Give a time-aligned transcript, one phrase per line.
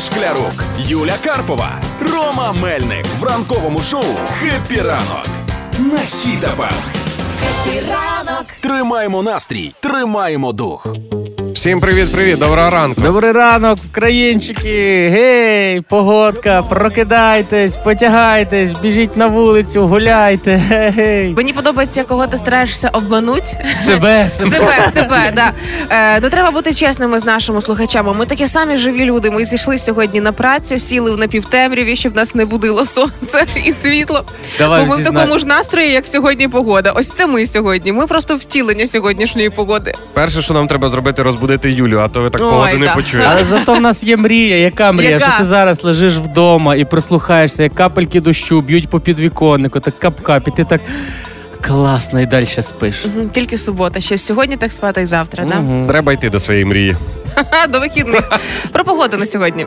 [0.00, 5.26] Шклярук, Юля Карпова, Рома Мельник в ранковому шоу «Хеппі ранок»
[5.78, 6.72] на Хіт-ФМ.
[7.88, 10.86] Ранок Тримаємо настрій, тримаємо дух.
[11.60, 13.00] Всім привіт, привіт, доброго ранку.
[13.00, 15.08] Добрий ранок, українчики!
[15.08, 20.56] Гей, погодка, прокидайтесь, потягайтесь, біжіть на вулицю, гуляйте.
[20.96, 21.34] Гей.
[21.36, 23.54] Мені подобається, кого ти стараєшся обмануть.
[23.86, 25.52] Себе, Себе, себе, да.
[25.90, 28.14] Е, ну треба бути чесними з нашими слухачами.
[28.14, 29.30] Ми такі самі живі люди.
[29.30, 34.24] Ми зійшли сьогодні на працю, сіли в напівтемряві, щоб нас не будило сонце і світло.
[34.58, 36.90] Давай Бо ми в такому ж настрої, як сьогодні погода.
[36.90, 37.92] Ось це ми сьогодні.
[37.92, 39.94] Ми просто втілення сьогоднішньої погоди.
[40.12, 43.28] Перше, що нам треба зробити, розбудити Юлю, а то ви так Ой, погоду не почуєте.
[43.32, 44.56] Але зато в нас є мрія.
[44.56, 45.10] Яка мрія?
[45.10, 45.28] Яка?
[45.28, 50.48] Що ти зараз лежиш вдома і прислухаєшся, як капельки дощу б'ють по підвіконнику, так кап-кап,
[50.48, 50.80] і ти так
[51.60, 53.04] класно і далі спиш.
[53.04, 54.00] Мгм, Тільки субота.
[54.00, 55.54] Ще сьогодні так спати і завтра, да?
[55.60, 55.86] Мгм.
[55.88, 56.96] Треба йти до своєї мрії.
[57.68, 58.30] До вихідних.
[58.72, 59.66] Про погоду на сьогодні.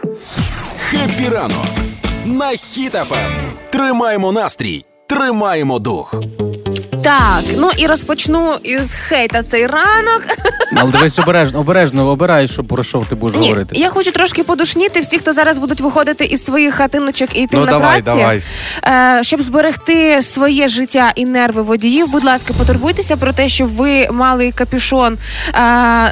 [0.89, 1.65] «Хеппі ранок»
[2.25, 3.31] на Хіт-ФМ.
[3.71, 6.15] Тримаємо настрій, тримаємо дух.
[7.03, 10.21] Так, ну і розпочну із хейта цей ранок.
[10.75, 13.75] Але дивись обережно, обережно обирай, що про що ти будеш Ні, говорити.
[13.79, 17.65] я хочу трошки подушніти всіх, хто зараз будуть виходити із своїх хатиночок і йти Ну
[17.65, 18.19] на давай, праці.
[18.19, 18.41] давай.
[19.19, 24.07] Е, щоб зберегти своє життя і нерви водіїв, будь ласка, потурбуйтеся про те, щоб ви
[24.11, 25.19] мали капюшон е,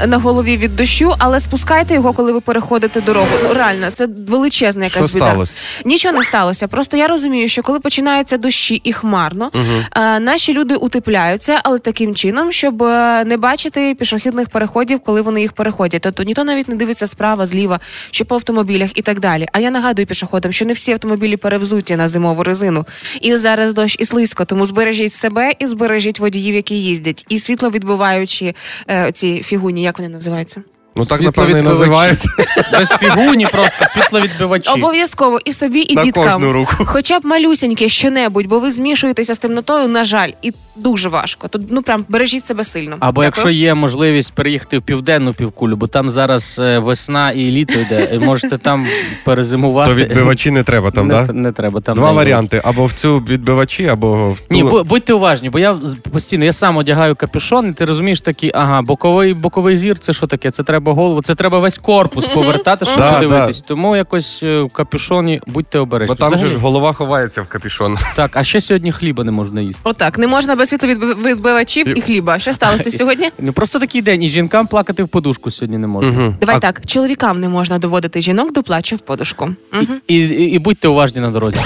[0.08, 3.28] на голові від дощу, але спускайте його, коли ви переходите дорогу.
[3.44, 5.26] Ну реально, це величезна якась Що біда.
[5.26, 5.54] сталося?
[5.86, 6.68] Нічого не сталося.
[6.68, 9.52] Просто я розумію, що коли починаються дощі і хмарно,
[9.98, 15.42] е, наші люди утепляються, але таким чином, щоб е, не бачити пішохідних переходів, коли вони
[15.42, 16.02] їх переходять.
[16.02, 17.80] Тобто ніхто навіть не дивиться справа, зліва,
[18.12, 19.48] що по автомобілях і так далі.
[19.52, 22.86] А я нагадую пішоходам, що не всі автомобілі перевзуті на зимову резину.
[23.22, 28.56] І зараз дощ і слизько, тому збережіть себе і збережіть водіїв, які їздять, і світловідбиваючі
[28.90, 30.64] е, ці фігуні, як вони називаються?
[30.96, 32.20] Ну так, напевно, і називають.
[32.74, 34.70] Без фігуні просто світловідбивачі.
[34.72, 36.24] Обов'язково і собі, і На діткам.
[36.24, 36.76] кожну руку.
[36.86, 41.48] Хоча б малюсіньке що-небудь, бо ви змішуєтеся з темнотою, на жаль, і дуже важко.
[41.48, 42.96] Тут ну прям бережіть себе сильно.
[43.00, 43.26] Або Дякую.
[43.26, 48.10] якщо є можливість переїхати в південну півкулю, бо там зараз е, весна і літо йде,
[48.14, 48.88] і можете там
[49.26, 49.92] перезимувати.
[49.92, 51.34] То відбивачі не треба там, не, так?
[51.34, 54.46] не треба там Два не- варіанти: або в цю відбивачі, або в ту.
[54.50, 58.22] Ні, бу- будьте уважні, бо я з- постійно я сам одягаю капюшон, і ти розумієш
[58.22, 60.52] такий, ага, боковий боковий зір, це що таке?
[60.52, 63.62] Це треба голову, це треба весь корпус повертати, щоб Да, подивитись.
[63.62, 66.16] Тому якось е, в капюшоні будьте обережні.
[66.16, 67.98] Бо там же Взагалі- ж голова ховається в капюшон.
[68.16, 69.82] Так, а ще сьогодні хліба не можна їсти.
[69.84, 72.40] Отак, не можна без світловідбивачів і хліба.
[72.40, 73.30] Що сталося сьогодні?
[73.40, 76.12] Ну просто такий день, і жінкам плакати в подушку сьогодні не можна.
[76.12, 76.36] Мгм.
[76.40, 79.50] Давай А так, чоловікам не можна доводити жінок до плачу в подушку.
[79.74, 80.02] Мгм.
[80.08, 81.58] І, і, і будьте уважні на дорозі.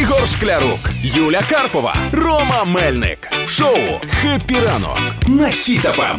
[0.00, 3.76] Ігор Шклярук, Юля Карпова, Рома Мельник в шоу
[4.20, 6.18] «Хеппі ранок» на Хіт-ФМ.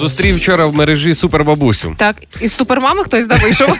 [0.00, 1.94] Зустрів вчора в мережі супербабусю.
[1.96, 3.78] Так, із супермами хтось да вийшов.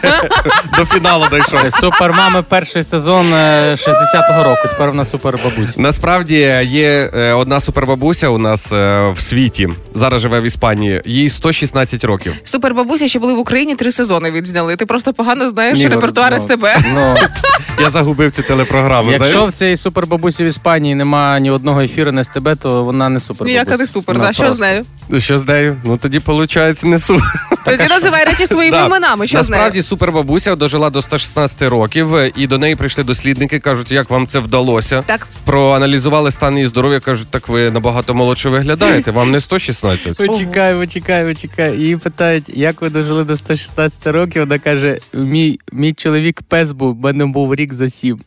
[0.77, 1.59] До фіналу дійшов.
[1.65, 4.61] Е, Супермами перший сезон е, 60-го року.
[4.69, 5.77] Тепер вона супербабусь.
[5.77, 9.69] Насправді є е, одна супербабуся у нас е, в світі.
[9.95, 11.01] Зараз живе в Іспанії.
[11.05, 12.33] Їй 116 років.
[12.43, 14.75] Супербабуся ще були в Україні три сезони відзняли.
[14.75, 16.65] Ти просто погано знаєш Ні, репертуар ну, СТБ.
[16.93, 17.15] Ну,
[17.81, 19.11] Я загубив цю телепрограму.
[19.11, 19.53] якщо знаєш?
[19.53, 23.53] в цій супербабусі в Іспанії немає ні одного ефіру на СТБ, то вона не супербабуся.
[23.53, 24.85] Ніяка не супер, Вона да, що з нею?
[25.17, 25.75] Що з нею?
[25.83, 27.17] Ну тоді виходить не су.
[27.65, 28.85] Тоді називай речі своїми Да.
[28.85, 29.27] іменами.
[29.27, 29.61] Що з нею?
[29.61, 34.27] Насправді супербабуся дожила до 116 років, е, і до неї прийшли дослідники, кажуть, як вам
[34.27, 35.03] це вдалося.
[35.05, 35.27] Так.
[35.45, 40.17] Проаналізували стан її здоров'я, кажуть, так ви набагато молодше виглядаєте, вам не 116.
[40.17, 41.77] Почекай, почекай, почекай.
[41.77, 44.41] Її питають, як ви дожили до 116 років.
[44.41, 48.19] Вона каже: мій, мій чоловік пес був, в мене був рік за сім.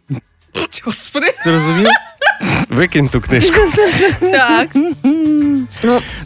[0.84, 1.26] Господи.
[1.44, 1.88] Зрозумів?
[2.68, 3.60] Викинь ту книжку.
[4.20, 4.68] Так.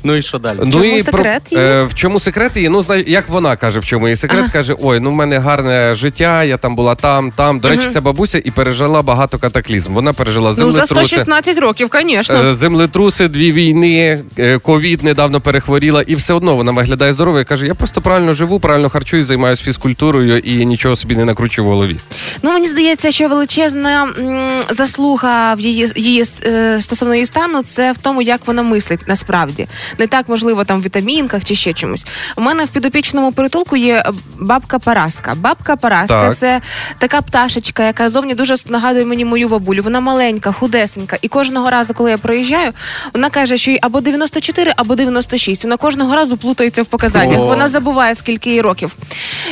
[0.05, 0.59] Ну і що далі?
[0.73, 1.71] чому і секрет про, її?
[1.73, 2.69] е, в чому секрет її?
[2.69, 5.95] Ну, знає, як вона каже, в чому її секрет, каже: ой, ну в мене гарне
[5.95, 7.61] життя, я там була там, там.
[7.61, 9.95] До речі, ця бабуся і пережила багато катаклізм.
[9.95, 11.07] Вона пережила Ну, за землетруси.
[11.07, 12.37] 116 років, звісно.
[12.37, 17.45] Е, Землетруси, дві війни, е, ковід недавно перехворіла, і все одно вона виглядає здорово і
[17.45, 21.71] каже: я просто правильно живу, правильно харчуюсь, займаюся фізкультурою і нічого собі не накручую в
[21.71, 21.97] голові.
[22.43, 27.93] Ну мені здається, що величезна м, заслуга в її її е, стосовно її стану це
[27.93, 29.69] в тому, як вона мислить насправді.
[29.99, 32.07] Не так можливо там в вітамінках чи ще чомусь.
[32.37, 34.05] У мене в підопічному притулку є
[34.39, 35.35] бабка Параска.
[35.35, 36.39] Бабка Параска Так.
[36.39, 36.61] це
[36.99, 39.83] така пташечка, яка зовні дуже нагадує мені мою бабулю.
[39.83, 41.19] Вона маленька, худесенька.
[41.23, 42.73] І кожного разу, коли я проїжджаю,
[43.15, 45.65] вона каже, що їй або 94, або 96.
[45.65, 47.41] Вона кожного разу плутається в показаннях.
[47.41, 47.47] О.
[47.47, 48.97] Вона забуває, скільки їй років.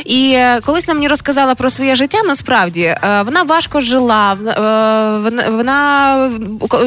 [0.05, 2.17] І е, колись вона мені розказала про своє життя.
[2.25, 4.37] Насправді е, вона важко жила,
[5.49, 6.31] вона,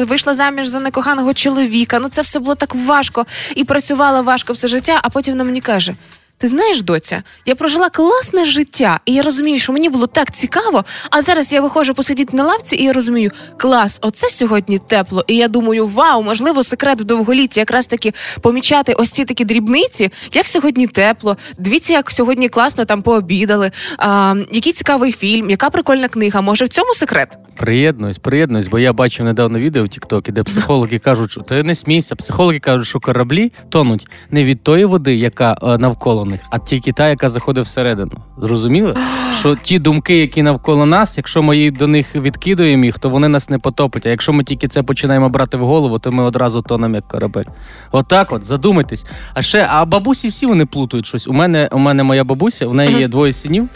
[0.07, 1.99] вийшла заміж за некоханого чоловіка.
[1.99, 3.25] Ну це все було так важко
[3.55, 5.95] і працювала важко все життя, а потім вона мені каже.
[6.37, 10.83] Ти знаєш, доця, я прожила класне життя, і я розумію, що мені було так цікаво.
[11.09, 15.23] А зараз я виходжу посидіти на лавці, і я розумію, клас, оце сьогодні тепло.
[15.27, 20.09] І я думаю, вау, можливо, секрет в довголітті якраз таки помічати ось ці такі дрібниці,
[20.33, 21.37] як сьогодні тепло.
[21.57, 23.71] Дивіться, як сьогодні класно там пообідали.
[23.97, 26.41] А, який цікавий фільм, яка прикольна книга.
[26.41, 27.37] Може, в цьому секрет?
[27.55, 31.75] Приєднуюсь, приєднуюсь, бо я бачив недавно відео в Тіктокі, де психологи кажуть, що ти не
[31.75, 32.15] смійся.
[32.15, 36.91] Психологи кажуть, що кораблі тонуть не від тої води, яка е, навколо них, а тільки
[36.91, 38.11] та, яка заходить всередину.
[38.37, 38.95] Зрозуміли?
[39.39, 43.49] Що ті думки, які навколо нас, якщо ми до них відкидуємо їх, то вони нас
[43.49, 44.05] не потопять.
[44.05, 47.45] А якщо ми тільки це починаємо брати в голову, то ми одразу тонемо як корабель.
[47.91, 49.05] Отак, от, задумайтесь.
[49.33, 51.27] А ще, а бабусі всі вони плутають щось.
[51.27, 53.69] У мене, у мене моя бабуся, у неї є двоє синів,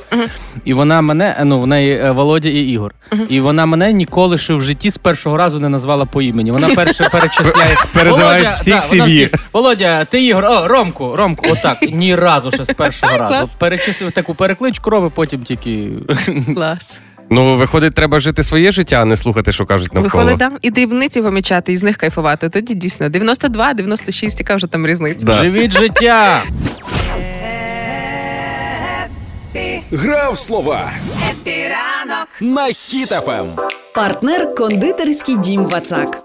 [0.66, 2.96] і вона мене, е, ну в неї е, Володя і Ігор.
[3.30, 6.52] І вона мене ніколи ще в житті з першого разу не назвала по імені.
[6.52, 7.78] Вона перше перечисляє.
[7.96, 9.32] Володя, всіх да, сім'ї.
[9.54, 11.78] Володя, ти Ігор, о, Ромку, Ромку, отак.
[11.92, 13.52] Ні разу ще з першого разу.
[13.58, 15.92] Перечислив таку перекличку, робить, потім тільки.
[16.56, 17.02] Клас.
[17.32, 20.24] Ну, виходить, треба жити своє життя, а не слухати, що кажуть навколо.
[20.24, 20.52] Виходить, да?
[20.62, 22.50] і дрібниці помічати, і з них кайфувати.
[22.50, 25.26] Тоді дійсно 92, 96, яка вже там різниця.
[25.26, 25.34] Да.
[25.34, 26.44] Живіть життя!
[29.92, 30.92] Гра в слова
[31.32, 32.28] Хеппі ранок.
[32.42, 32.74] на Ем.
[32.74, 33.46] Хіт-ФМ.
[33.96, 36.18] Партнер кондитерський дім Вацак.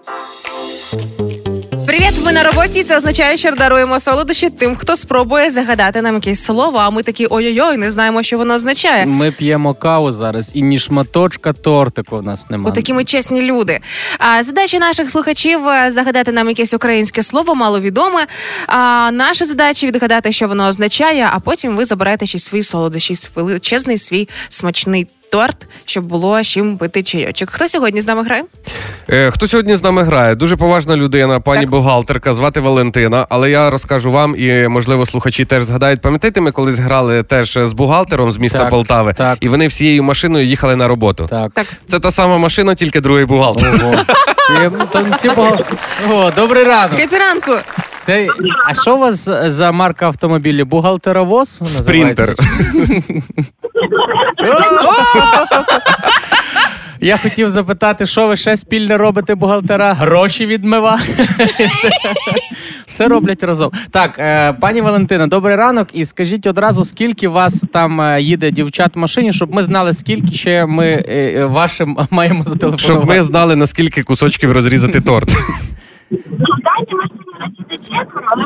[1.94, 2.84] Привіт, ми на роботі.
[2.84, 6.78] Це означає, що даруємо солодощі тим, хто спробує загадати нам якесь слово.
[6.78, 9.06] А ми такі ой-ой-ой, не знаємо, що воно означає.
[9.06, 12.72] Ми п'ємо каву зараз, і ні шматочка тортику у нас немає.
[12.72, 13.80] Отакі ми чесні люди.
[14.18, 18.26] А задача наших слухачів е, загадати нам якесь українське слово, маловідоме.
[18.66, 23.98] А наша задача відгадати, що воно означає, а потім ви забираєте ще свої солодощі, величезний
[23.98, 27.50] свій смачний торт, щоб було з чим пити чайочок.
[27.50, 28.44] Хто сьогодні з нами грає?
[29.10, 30.34] Е, хто сьогодні з нами грає?
[30.34, 31.70] Дуже поважна людина, пані Так.
[31.70, 33.26] бухгалтерка, звати Валентина.
[33.28, 36.00] Але я розкажу вам, і можливо слухачі теж згадають.
[36.00, 39.38] Пам'ятаєте, ми колись грали теж з бухгалтером з міста Так, Полтави, так.
[39.40, 41.26] і вони всією машиною їхали на роботу.
[41.30, 41.52] Так.
[41.54, 41.66] Так.
[41.86, 43.80] Це та сама машина, тільки другий бухгалтер.
[43.84, 44.02] Ого.
[44.46, 45.30] Це, то, ці
[46.10, 46.98] О, добрий ранок.
[46.98, 47.52] Капіранку!
[48.04, 48.28] Це,
[48.66, 50.66] а що у вас за марка автомобілів?
[50.66, 51.60] Бухгалтеровоз?
[51.66, 52.34] Спринтер.
[57.00, 59.92] Я хотів запитати, що ви ще спільне робите, бухгалтера?
[59.94, 60.98] Гроші відмива.
[62.86, 63.70] Все роблять разом.
[63.90, 65.88] Так, е, пані Валентина, добрий ранок.
[65.92, 70.34] І скажіть одразу, скільки вас там е, їде дівчат в машині, щоб ми знали, скільки
[70.34, 71.04] ще ми е,
[71.36, 72.82] е, вашим маємо зателефонувати.
[72.82, 75.36] Щоб ми знали, наскільки кусочків розрізати торт.
[77.96, 78.42] Але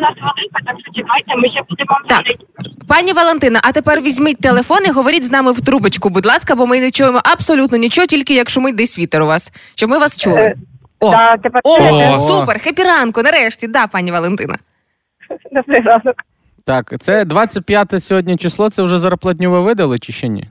[0.00, 2.18] нас велика, так що чекайте, ми ще будемо вам Так.
[2.18, 2.44] говорити.
[2.88, 6.66] Пані Валентина, а тепер візьміть телефон і говоріть з нами в трубочку, будь ласка, бо
[6.66, 10.16] ми не чуємо абсолютно нічого, тільки як шумить десь вітер у вас, щоб ми вас
[10.16, 10.40] чули.
[10.40, 10.54] Е,
[11.00, 12.16] О, Да, тепер О, чуєте?
[12.16, 14.58] супер, хепі ранку, нарешті, да, пані Валентина.
[15.52, 16.14] Добрий ранок.
[16.64, 20.48] Так, це 25 сьогодні число, це вже зарплатню ви видали чи ще ні?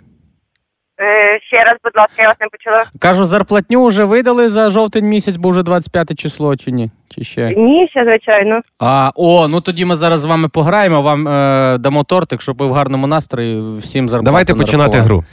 [1.02, 2.86] Е, ще раз, будь ласка, я вас не почула.
[3.00, 6.92] Кажу, зарплатню вже видали за жовтень місяць, бо вже 25 число, чи ні?
[7.10, 7.50] Чи ще?
[7.56, 8.62] Ні, ще звичайно.
[8.80, 12.68] А, о, ну тоді ми зараз з вами пограємо, вам е, дамо тортик, щоб ви
[12.68, 15.22] в гарному настрої всім зарплату Давайте починати нарахували.
[15.22, 15.24] гру.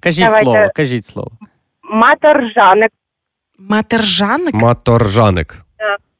[0.00, 0.44] Кажіть Давайте.
[0.44, 1.30] слово, кажіть слово.
[1.82, 2.90] Маторжаник.
[3.58, 4.54] Матержаник?
[4.54, 5.54] Маторжаник.
[5.54, 6.11] Маторжан.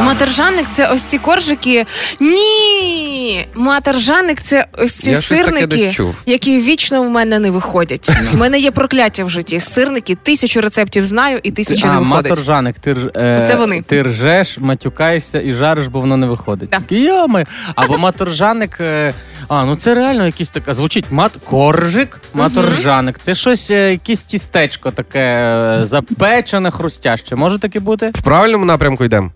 [0.00, 1.86] Матержаник це ось ці коржики.
[2.20, 3.46] Ні!
[3.54, 6.22] Матержаник це ось ці Я щось таке сирники, десь чув.
[6.26, 8.10] які вічно в мене не виходять.
[8.34, 9.60] У мене є прокляття в житті.
[9.60, 12.30] Сирники, тисячу рецептів знаю і тисячу не а, виходить.
[12.30, 13.82] маторжаник, ти, рж- е, Це вони.
[13.82, 16.70] ти ржеш, матюкаєшся і жариш, бо воно не виходить.
[16.70, 16.82] Так.
[16.90, 17.44] Йоми.
[17.74, 18.76] Або маторжаник.
[18.80, 19.14] Е,
[19.48, 20.74] а, ну це реально якийсь така.
[20.74, 23.18] Звучить мат коржик, маторжаник.
[23.18, 27.36] Це щось, е, якесь тістечко таке е, запечене, хрустяще.
[27.36, 28.10] Може таке бути?
[28.14, 29.30] В правильному напрямку йдемо?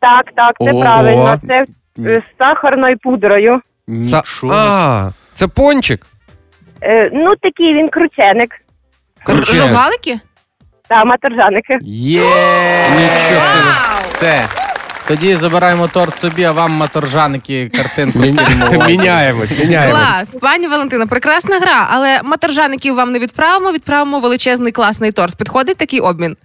[0.00, 0.80] Так, так, це Ого.
[0.80, 1.40] правильно.
[1.48, 1.64] Це
[2.10, 3.54] е, з сахарною пудрою.
[3.88, 4.54] Са- Нічого.
[4.54, 6.06] А, це пончик.
[6.82, 8.50] Е, ну, такий він крученик.
[9.24, 9.62] Крученик.
[9.62, 10.20] Рогалики?
[10.88, 11.78] Та, маторжаники.
[11.82, 12.20] Є!
[12.90, 13.70] Нічого собі.
[14.02, 14.48] Все.
[15.08, 18.18] Тоді забираємо торт собі, а вам маторжаники картинку.
[18.86, 19.94] Міняємось, міняємось.
[19.98, 25.36] Клас, пані Валентина, прекрасна гра, але маторжаників вам не відправимо, відправимо величезний класний торт.
[25.36, 26.36] Підходить такий обмін?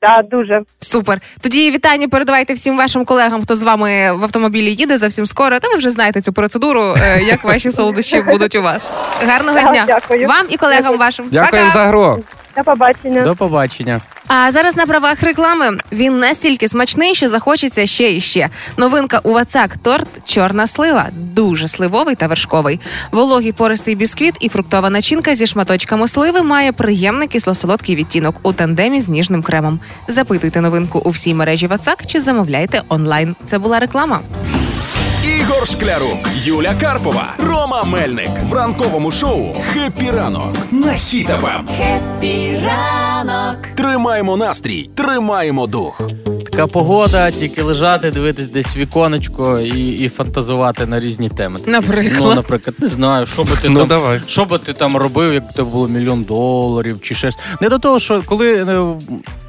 [0.00, 0.62] Так, дуже.
[0.80, 1.20] Супер.
[1.40, 5.58] Тоді вітання передавайте всім вашим колегам, хто з вами в автомобілі їде зовсім скоро.
[5.58, 8.90] Та ви вже знаєте цю процедуру, е, як ваші солодощі будуть у вас.
[9.26, 10.28] Гарного дня дякую.
[10.28, 11.26] вам і колегам вашим.
[11.30, 11.74] Дякую Пока.
[11.74, 12.24] за гру.
[12.60, 13.22] До побачення.
[13.22, 14.00] До побачення.
[14.28, 18.48] А зараз на правах реклами він настільки смачний, що захочеться ще і ще.
[18.76, 22.80] Новинка у Вацак торт чорна слива, дуже сливовий та вершковий.
[23.12, 29.00] Вологий пористий бісквіт і фруктова начинка зі шматочками сливи має приємний кисло-солодкий відтінок у тандемі
[29.00, 29.80] з ніжним кремом.
[30.08, 33.36] Запитуйте новинку у всій мережі Вацак чи замовляйте онлайн.
[33.44, 34.20] Це була реклама.
[35.50, 41.64] Ігор Шклярук, Юля Карпова, Рома Мельник в ранковому шоу «Хеппі ранок» на Хіт-ФМ.
[43.74, 46.00] Тримаємо настрій, тримаємо дух.
[46.50, 51.60] Така погода, тільки лежати, дивитись десь в віконечко і, і фантазувати на різні теми.
[51.66, 52.20] Наприклад?
[52.20, 54.20] Ну, наприклад, не знаю, що би ти Ну, там давай.
[54.26, 57.34] що би ти там робив, як у тебе було мільйон доларів чи щось.
[57.60, 58.94] Не до того, що коли е,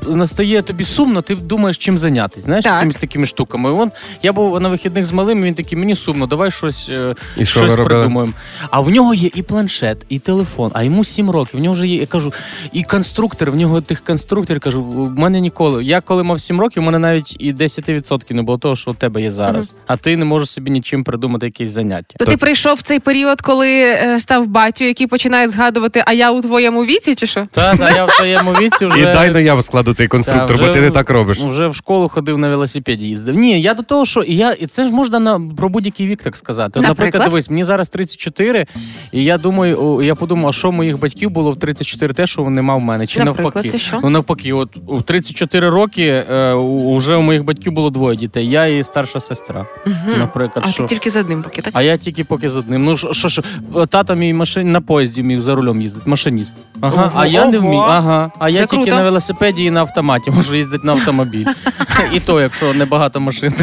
[0.10, 2.46] настає тобі сумно, ти думаєш, чим зайнятися.
[2.46, 2.74] Знаєш, Так.
[2.74, 3.72] якимись такими штуками.
[3.72, 3.92] Вон
[4.24, 7.46] я був на вихідних з малим, і він такий, мені сумно, давай щось, е, І
[7.46, 7.84] щось робили?
[7.86, 8.34] придумаємо.
[8.70, 11.60] А в нього є і планшет, і телефон, а йому 7 років.
[11.60, 12.34] В нього вже є, я кажу,
[12.74, 15.84] і конструктор, в нього тих конструкторів, кажу, в мене ніколи.
[15.84, 18.94] Я коли мав 7 років, у мене навіть і 10% не було того, що у
[18.94, 19.72] тебе є зараз.
[19.88, 22.16] А ти не можеш собі нічим придумати якесь заняття.
[22.18, 26.32] То ти прийшов в цей період, коли е, став батю, який починає згадувати, а я
[26.32, 27.48] у твоєму віці, чи що?
[27.52, 29.00] Та, та я в твоєму віці вже.
[29.00, 31.40] І дай ну я складу цей конструктор, Та, бо ти не так робиш.
[31.40, 33.36] Вже в школу ходив на велосипеді їздив.
[33.36, 36.24] Ні, я до того, що і я, і це ж можна на про будь-який вік
[36.24, 36.80] так сказати.
[36.80, 36.98] Наприклад?
[36.98, 38.66] наприклад, дивись, мені зараз 34,
[39.12, 42.76] і я думаю, я подумав, а що моїх батьків було в 34 те, що нема
[42.76, 43.80] в мене, чи Наприклад, навпаки.
[43.80, 44.00] що?
[44.04, 48.50] Ну навпаки, от у 34 роки е, у- уже у моїх батьків було двоє дітей.
[48.50, 49.66] Я і старша сестра.
[50.18, 50.84] Наприклад, А що.
[50.84, 51.74] ти тільки з одним поки, так?
[51.76, 52.84] А я тільки поки з одним.
[52.86, 53.44] Ну що, що
[53.90, 56.56] тата мій машин на поїзді міг за рулем їздить, машиніст.
[56.82, 57.82] Ага, Ого, а я не вмію.
[57.82, 58.32] Ага.
[58.40, 61.46] А я Це тільки на велосипеді і на автоматі можу їздити на автомобіль.
[62.14, 63.54] І то, якщо небагато машин.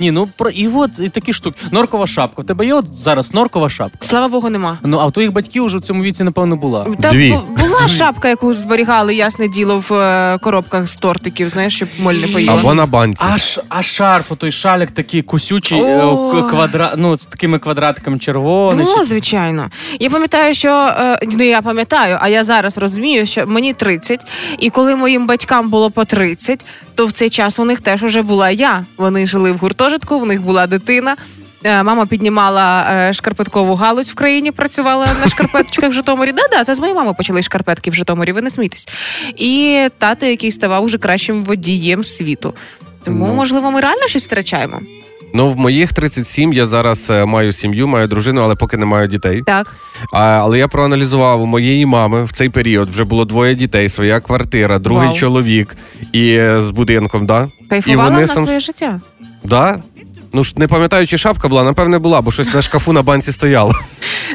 [0.00, 1.60] Ні, ну про і от і такі штуки.
[1.70, 2.42] Норкова шапка.
[2.42, 3.98] В тебе є от зараз норкова шапка.
[4.00, 4.78] Слава Богу, нема.
[4.82, 6.86] Ну а в твоїх батьків вже в цьому віці, напевно, була.
[7.00, 7.30] Та Дві.
[7.30, 12.14] бу- була шапка, яку зберігали, ясне діло, в е, коробках з тортиків, знаєш, щоб моль
[12.14, 12.60] не поїла.
[12.60, 13.24] Або на банці.
[13.34, 16.00] А, ш, а шарф, той шалік такий кусючий, е,
[16.32, 16.92] к- квадра...
[16.96, 18.86] ну, з такими квадратиками червоний.
[18.88, 19.70] Ну, чи- звичайно.
[20.00, 20.68] Я пам'ятаю, що
[21.00, 24.26] е, не я пам'ятаю, а я зараз розумію, що мені 30,
[24.58, 28.22] і коли моїм батькам було по 30, то в цей час у них теж уже
[28.22, 28.84] була я.
[28.96, 31.16] Вони жили в гуртожитку, в них була дитина.
[31.64, 36.32] Е, Мама піднімала е, шкарпеткову галузь в країні, працювала на шкарпеточках в Житомирі.
[36.32, 38.88] Да-да, це з моєї мами почали шкарпетки в Житомирі, ви не смійтесь.
[39.36, 42.54] І тато, який ставав уже кращим водієм світу.
[43.04, 43.34] Тому, Ну.
[43.34, 44.80] можливо, ми реально щось втрачаємо.
[45.34, 49.06] Ну, в моїх 37 я зараз е, маю сім'ю, маю дружину, але поки не маю
[49.08, 49.42] дітей.
[49.46, 49.74] Так.
[50.12, 54.20] А, але я проаналізував у моєї мами в цей період вже було двоє дітей, своя
[54.20, 55.16] квартира, другий Вау.
[55.16, 55.76] чоловік
[56.12, 57.48] і з будинком, да?
[57.70, 59.00] Кайфувала вони на сам- своє життя.
[59.44, 59.82] Да?
[60.32, 63.32] Ну ж не пам'ятаю, чи шапка була, напевне, була, бо щось на шкафу на банці
[63.32, 63.72] стояло.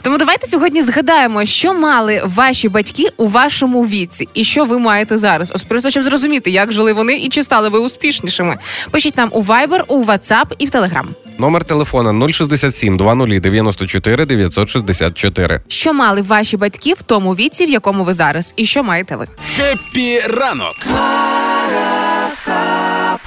[0.01, 5.17] Тому давайте сьогодні згадаємо, що мали ваші батьки у вашому віці, і що ви маєте
[5.17, 5.51] зараз.
[5.55, 8.57] Ось просто щоб зрозуміти, як жили вони і чи стали ви успішнішими.
[8.91, 11.05] Пишіть нам у Viber, у WhatsApp і в Telegram.
[11.37, 15.61] Номер телефона 067 20 94 964.
[15.67, 19.27] Що мали ваші батьки в тому віці, в якому ви зараз, і що маєте ви?
[19.55, 20.75] Хеппі ранок.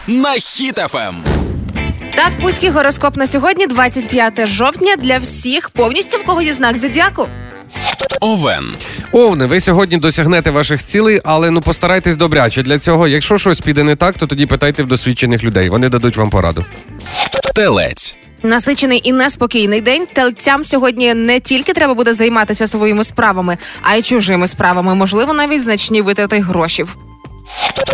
[0.07, 1.46] На Хіт-ФМ.
[2.17, 7.29] Так, пуський гороскоп на сьогодні, 25 жовтня, для всіх повністю в кого є знак зодіаку.
[8.21, 8.75] Овен.
[9.13, 12.63] Овни, ви сьогодні досягнете ваших цілей, але ну постарайтесь добряче.
[12.63, 15.69] Для цього, якщо щось піде не так, то тоді питайте в досвідчених людей.
[15.69, 16.65] Вони дадуть вам пораду.
[17.55, 18.17] Телець.
[18.43, 20.07] Насичений і неспокійний день.
[20.13, 24.95] Тельцям сьогодні не тільки треба буде займатися своїми справами, а й чужими справами.
[24.95, 26.97] Можливо, навіть значні витрати грошів.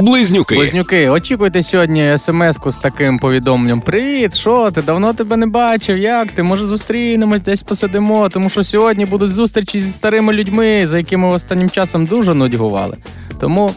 [0.01, 0.55] Близнюки.
[0.55, 3.81] Близнюки, очікуйте сьогодні смс-ку з таким повідомленням.
[3.81, 4.83] Привіт, що ти?
[4.83, 5.99] Давно тебе не бачив.
[5.99, 6.43] Як ти?
[6.43, 11.71] Може зустрінемось, десь посидимо, тому що сьогодні будуть зустрічі зі старими людьми, за якими останнім
[11.71, 12.97] часом дуже нудьгували.
[13.41, 13.75] Тому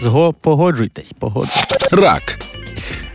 [0.00, 1.92] зго погоджуйтесь, погоджуйтесь.
[1.92, 2.41] Рак.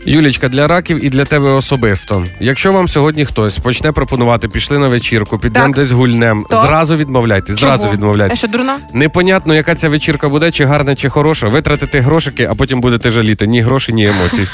[0.09, 2.25] Юлічка, для раків і для тебе особисто.
[2.39, 5.75] Якщо вам сьогодні хтось почне пропонувати, пішли на вечірку, підемо Так.
[5.75, 6.61] десь гульнем, То?
[6.65, 7.87] зразу відмовляйтесь, зразу Чого?
[7.87, 8.37] Я відмовляйтесь.
[8.39, 8.77] що дурна?
[8.93, 11.47] Непонятно, яка ця вечірка буде, чи гарна, чи хороша.
[11.47, 13.47] Витратите грошики, а потім будете жаліти.
[13.47, 14.47] Ні гроші, ні емоцій.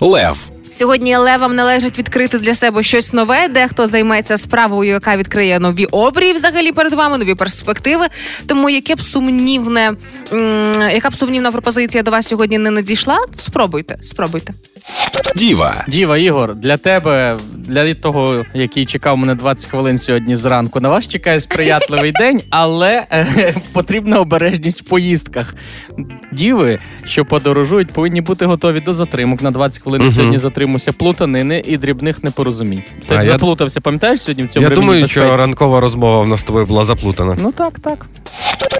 [0.00, 0.50] Лев.
[0.80, 3.48] Сьогодні левам належить відкрити для себе щось нове.
[3.48, 8.06] Дехто займеться справою, яка відкриє нові обрії взагалі перед вами, нові перспективи.
[8.46, 9.92] Тому яке б сумнівне,
[10.32, 14.52] м, яка б сумнівна пропозиція до вас сьогодні не надійшла, спробуйте, спробуйте.
[15.36, 15.84] Діва.
[15.88, 21.08] Діва, Ігор, для тебе для того, який чекав мене 20 хвилин сьогодні зранку, на вас
[21.08, 25.54] чекає сприятливий день, але е, потрібна обережність в поїздках.
[26.32, 29.42] Діви, що подорожують, повинні бути готові до затримок.
[29.42, 30.38] На 20 хвилин сьогодні
[30.78, 32.82] затримуся плутанини і дрібних непорозумінь.
[33.08, 35.26] Ти А, я- заплутався, пам'ятаєш сьогодні в цьому Я ремені думаю, безпеки?
[35.26, 37.36] що ранкова розмова в нас з тобою була заплутана.
[37.40, 38.06] Ну так, так.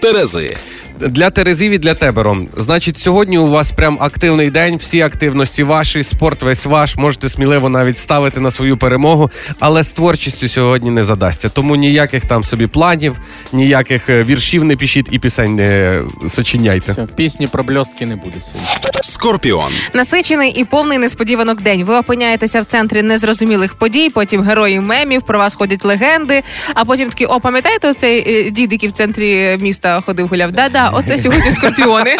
[0.02, 0.56] Терези.
[1.00, 2.49] Для Терезів і для тебе, Ром.
[2.56, 6.97] Значить, сьогодні у вас прям активний день, всі активності ваші, спорт весь ваш.
[6.97, 11.49] Можете сміливо навіть ставити на свою перемогу, але з творчістю сьогодні не задасться.
[11.49, 13.16] Тому ніяких там собі планів,
[13.52, 16.92] ніяких е, віршів не пишіть і пісень не сочиняйте.
[16.92, 18.68] Все, пісні про бльостки не буде сьогодні.
[19.02, 19.73] Скорпіон.
[19.94, 21.79] Насичений і повний несподіванок день.
[21.84, 26.42] Ви опиняєтеся в центрі незрозумілих подій, потім герої мемів, про вас ходять легенди.
[26.75, 30.52] А потім такі, о, пам'ятаєте оцей е, дід, який в центрі міста ходив гуляв?
[30.52, 32.16] Да-да, оце сьогодні скорпіони.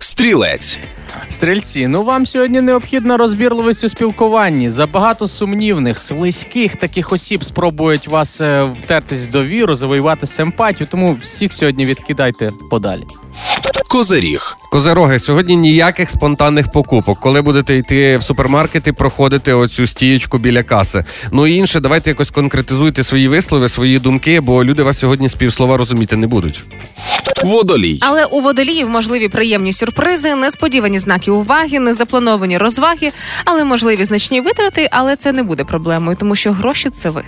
[0.00, 0.78] Стрілець.
[1.28, 4.70] Стрільці, ну вам сьогодні необхідна розбірливість у спілкуванні.
[4.70, 10.88] Забагато сумнівних, слизьких таких осіб спробують вас е, втертись в довіру, завоювати симпатію.
[10.90, 13.04] Тому всіх сьогодні відкидайте подалі.
[13.90, 14.56] Козиріг.
[14.70, 17.20] Козероги, сьогодні ніяких спонтанних покупок.
[17.20, 21.04] Коли будете йти в супермаркети, проходити оцю стієчку біля каси.
[21.32, 25.34] Ну і інше, давайте якось конкретизуйте свої вислови, свої думки, бо люди вас сьогодні з
[25.34, 26.64] півслова розуміти не будуть.
[27.44, 27.98] Водолій.
[28.00, 33.12] Але у водоліїв можливі приємні сюрпризи, несподівані знаки уваги, незаплановані розваги,
[33.44, 34.88] але можливі значні витрати.
[34.90, 37.22] Але це не буде проблемою, тому що гроші це ви.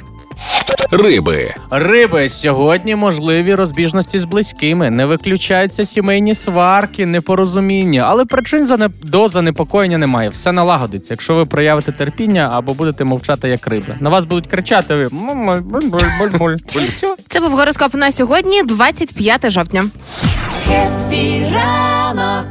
[0.90, 1.54] Риби.
[1.70, 9.28] Риби сьогодні можливі розбіжності з близькими, не виключаються сімейні сварки, непорозуміння, але причин за до
[9.28, 10.28] занепокоєння немає.
[10.28, 11.14] Все налагодиться.
[11.14, 13.96] Якщо ви проявите терпіння або будете мовчати як риби.
[14.00, 14.94] На вас будуть кричати.
[14.94, 16.56] Ви буль, буль, буль, буль».
[16.88, 17.14] Все.
[17.28, 19.84] Це був гороскоп на сьогодні, 25 жовтня.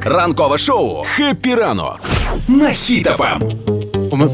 [0.05, 1.03] Ранкове шоу.
[1.03, 1.99] Хеппі ранок.
[2.47, 3.41] На Хіт-ФМ.
[4.13, 4.29] М- м-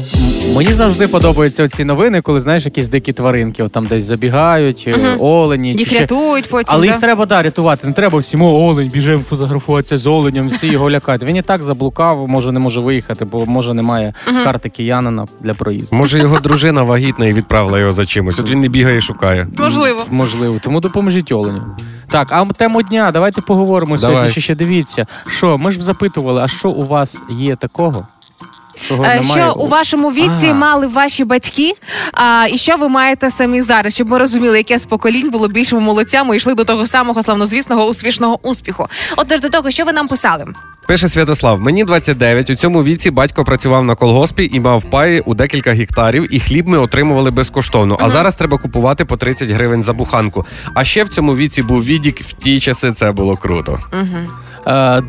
[0.56, 5.16] Мені завжди подобаються ці новини, коли знаєш якісь дикі тваринки, от там десь забігають, е,
[5.18, 5.72] олені.
[5.72, 6.74] чи Їх ще- рятують потім.
[6.74, 6.92] Але да?
[6.92, 7.86] їх треба да, рятувати.
[7.86, 11.22] Не треба всім «О, олень, біжимо фотографуватися з оленем, всі його лякають.
[11.22, 15.96] Він і так заблукав, може не може виїхати, бо може немає карти киянина для проїзду.
[15.96, 18.38] Може, його дружина вагітна і відправила його за чимось.
[18.38, 19.46] От він не бігає і шукає.
[19.56, 20.04] Можливо.
[20.10, 21.62] Можливо, тому допоможіть оленю.
[22.10, 24.14] Так, а тему дня, давайте поговоримо Давай.
[24.14, 24.32] сьогодні.
[24.32, 25.06] Ще, ще дивіться.
[25.26, 28.06] Що, ми ж запитували, а що у вас є такого?
[28.88, 29.22] Чого Е, немає?
[29.50, 30.54] Що у вашому віці А.
[30.54, 31.72] мали ваші батьки,
[32.12, 35.80] а, і що ви маєте самі зараз, щоб ми розуміли, яке з поколінь було більшими
[35.80, 38.86] молодцями і йшли до того самого славнозвісного успішного успіху.
[39.16, 40.44] Отож до того, що ви нам писали.
[40.88, 45.34] Пише Святослав: мені 29, У цьому віці батько працював на колгоспі і мав паї у
[45.34, 47.98] декілька гектарів, і хліб ми отримували безкоштовно.
[48.00, 50.46] А зараз треба купувати по 30 гривень за буханку.
[50.74, 52.20] А ще в цьому віці був відік.
[52.20, 53.78] В ті часи це було круто.
[53.92, 54.06] Е,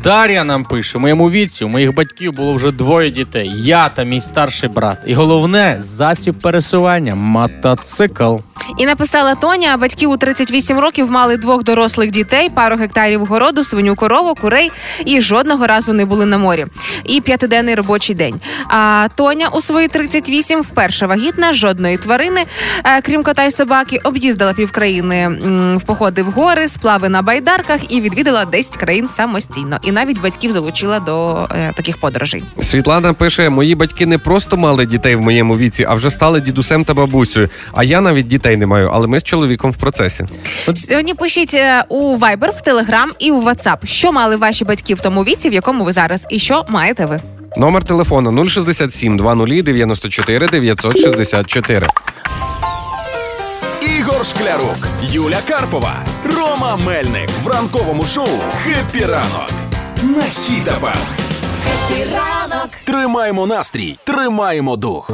[0.04, 3.52] Дар'я нам пише: моєму віці у моїх батьків було вже двоє дітей.
[3.56, 4.98] Я та мій старший брат.
[5.06, 8.36] І головне засіб пересування мотоцикл.
[8.78, 13.96] І написала Тоня, батьки у 38 років мали двох дорослих дітей, пару гектарів городу, свиню
[13.96, 14.70] корову, курей
[15.04, 16.66] і жодного разу не були на морі.
[17.04, 18.40] І п'ятиденний робочий день.
[18.68, 22.44] А Тоня у свої 38 вперше вагітна, жодної тварини,
[22.84, 25.28] е, крім кота й собаки, об'їздила півкраїни
[25.76, 29.49] в походи в гори, сплави на байдарках і відвідала 10 країн самостійно.
[29.82, 32.44] І навіть батьків залучила до е, таких подорожей.
[32.62, 36.84] Світлана пише: мої батьки не просто мали дітей в моєму віці, а вже стали дідусем
[36.84, 37.48] та бабусею.
[37.72, 40.26] А я навіть дітей не маю, але ми з чоловіком в процесі.
[40.74, 45.00] Сьогодні пишіть е, у Viber, в Telegram і у WhatsApp, що мали ваші батьки в
[45.00, 47.20] тому віці, в якому ви зараз, і що маєте ви.
[47.56, 51.86] Номер телефону 067 20 94 964.
[54.20, 55.96] Ігор Шклярук, Юля Карпова,
[56.36, 58.28] Рома Мельник в ранковому шоу
[58.64, 59.50] Хеппі ранок.
[60.02, 60.96] На Хіт-ФМ.
[62.84, 65.10] Тримаємо настрій, тримаємо дух.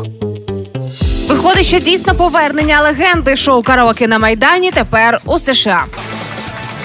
[1.29, 5.85] Виходить, що дійсно повернення легенди шоу караоке на майдані тепер у США.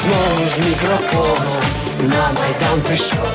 [0.03, 1.51] Знову з мікрофону
[2.01, 3.27] на майдан прийшов.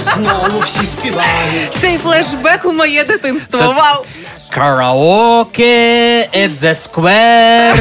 [0.14, 1.72] Знову всі співають.
[1.80, 3.58] Цей флешбек у моє дитинство.
[3.58, 4.04] Це- Вау!
[4.54, 7.74] karaoke at the square.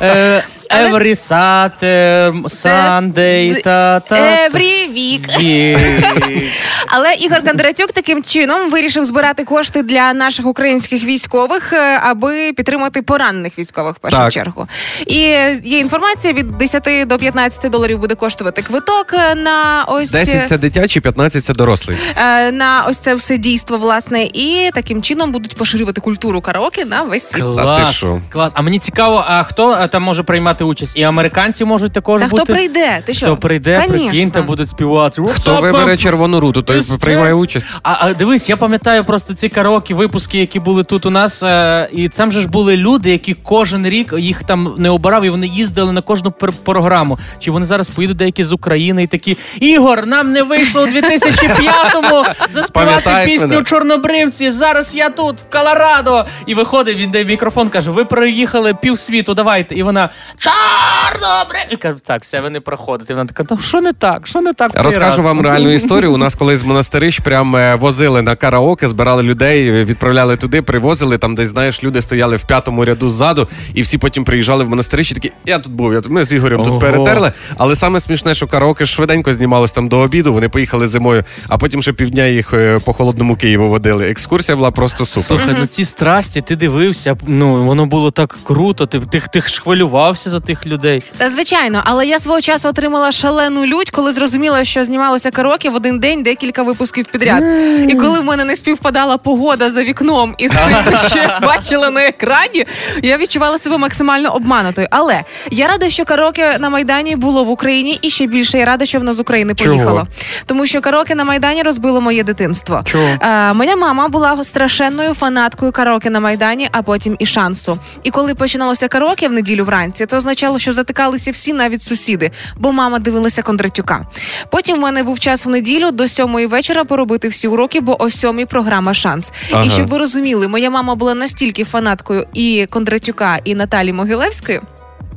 [0.00, 0.42] uh,
[0.82, 5.28] Every Saturday, Sunday, та та Every week.
[6.86, 13.02] Але Ігор Кондратюк таким чином вирішив збирати кошти для наших українських військових, е, аби підтримати
[13.02, 14.32] поранених військових в першу Так.
[14.32, 14.68] чергу.
[15.06, 15.18] І
[15.64, 20.58] є інформація: від 10 до 15 доларів буде коштувати квиток е, на ось 10 це
[20.58, 21.96] дитячі, 15 це дорослий.
[22.16, 27.02] е, на ось це все дійство, власне, і таким чином будуть поширювати культуру караоке на
[27.02, 27.42] весь світ.
[27.44, 28.20] А ти Клас, що?
[28.32, 28.52] клас.
[28.54, 30.96] А мені цікаво, а хто е, там може приймати приймати участь.
[30.96, 32.42] І американці можуть також Та бути.
[32.44, 33.02] хто прийде?
[33.06, 33.26] Ти що?
[33.26, 34.08] Хто прийде, Конечно.
[34.08, 35.22] прикиньте, будуть співати.
[35.32, 37.66] Хто вибере червону руту, той Ти приймає участь.
[37.82, 41.42] А, а дивись, я пам'ятаю просто ці караоке випуски, які були тут у нас.
[41.42, 45.30] Е, і там же ж були люди, які кожен рік їх там не обирав, і
[45.30, 47.18] вони їздили на кожну пр- програму.
[47.38, 52.24] Чи вони зараз поїдуть деякі з України і такі Ігор, нам не вийшло у 2005-му
[52.52, 53.62] заспівати Пам'ятаєш пісню мене?
[53.62, 54.50] Чорнобривці.
[54.50, 56.24] Зараз я тут, в Колорадо.
[56.46, 59.74] І виходить, він дає мікрофон, каже: Ви проїхали півсвіту, давайте.
[59.74, 60.08] І вона
[60.44, 61.74] Чорнобривці.
[61.74, 63.12] І каже, так, все, ви не проходите.
[63.12, 64.26] І вона така, «Та що не так?
[64.26, 64.70] Що не так?
[64.74, 66.12] Розкажу раз?» вам реальну історію.
[66.12, 70.62] У нас колись з монастирищ прям е, возили на караоке, збирали людей, е, відправляли туди,
[70.62, 71.18] привозили.
[71.18, 75.14] Там десь знаєш, люди стояли в п'ятому ряду ззаду, і всі потім приїжджали в монастирище.
[75.14, 75.92] Такі, я тут був.
[75.92, 76.70] Я тут ми з Ігорем Ого.
[76.70, 77.32] тут перетерли.
[77.58, 80.32] Але саме смішне, що караоке швиденько знімалось там до обіду.
[80.32, 84.10] Вони поїхали зимою, а потім ще півдня їх е, по холодному Києву водили.
[84.10, 85.24] Екскурсія була просто супер.
[85.24, 88.86] Слухай, ну ці страсті, ти дивився, ну воно було так круто.
[88.86, 91.02] Ти, ти, ти ж хвилювався за тих людей.
[91.18, 95.74] Та звичайно, але я свого часу отримала шалену лють, коли зрозуміла, що знімалося караоке в
[95.74, 97.44] один день декілька випусків підряд.
[97.88, 101.90] І коли в мене не співпадала погода за вікном і з тим, що я бачила
[101.90, 102.64] на екрані,
[103.02, 104.88] я відчувала себе максимально обманутою.
[104.90, 108.86] Але я рада, що караоке на майдані було в Україні, і ще більше я рада,
[108.86, 110.06] що воно з України Чого?
[110.46, 112.80] Тому що караоке на майдані розбило моє дитинство.
[112.84, 113.04] Чого?
[113.04, 117.78] Е, моя мама була страшенною фанаткою караоке на майдані, а потім і шансу.
[118.02, 122.72] І коли починалося караоке в неділю вранці, це означало, що затикалися всі, навіть сусіди, бо
[122.72, 124.06] мама дивилася Кондратюка.
[124.50, 128.10] Потім в мене був час в неділю до сьомої вечора поробити всі уроки, бо о
[128.10, 129.32] сьомій програма шанс.
[129.52, 129.64] Ага.
[129.64, 134.60] І щоб ви розуміли, моя мама була настільки фанаткою і Кондратюка, і Наталі Могилевської.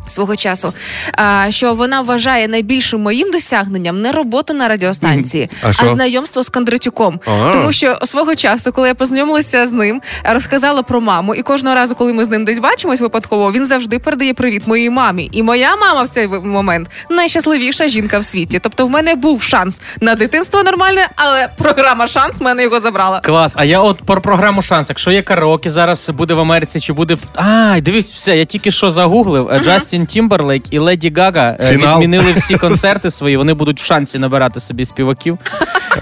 [0.08, 0.74] Свого часу,
[1.14, 6.50] а, що вона вважає найбільшим моїм досягненням не роботу на радіостанції, А а знайомство з
[6.50, 7.20] Кондратюком.
[7.26, 7.52] А.
[7.54, 10.02] Тому що свого часу, коли я познайомилася з ним,
[10.34, 14.00] розказала про маму, і кожного разу, коли ми з ним десь бачимось випадково, він завжди
[14.00, 15.30] передає привіт моїй мамі.
[15.32, 18.60] І моя мама в цей момент найщасливіша жінка в світі.
[18.64, 23.20] Тобто, в мене був шанс на дитинство нормальне, але програма шанс мене його забрала.
[23.20, 23.54] Клас.
[23.56, 24.90] А я от про програму шанс.
[24.90, 27.18] Якщо є караоке зараз буде в Америці, чи буде.
[27.36, 29.50] А, дивись, все, я тільки що загуглив.
[29.50, 29.60] Е,
[29.98, 31.94] Джастін Тімберлейк і Леді Гага е, Фінал.
[32.02, 33.38] відмінили всі концерти свої.
[33.38, 35.38] Вони будуть в шансі набирати собі співаків.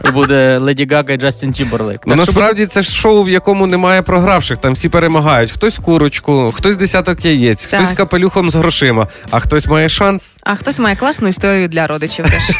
[0.07, 1.99] І буде Леді Гага і Джастін Тімберлейк.
[2.05, 4.57] Ну Так що насправді це ж шоу, в якому немає програвших.
[4.57, 5.51] Там всі перемагають.
[5.51, 7.79] Хтось курочку, хтось десяток яєць, Так.
[7.79, 10.35] хтось капелюхом з грошима, а хтось має шанс.
[10.43, 12.51] А хтось має класну історію для родичів теж.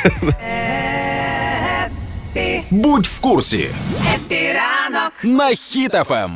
[2.72, 3.70] Будь в курсі.
[5.24, 5.56] На Ем.
[5.56, 6.30] Хіт-ФМ.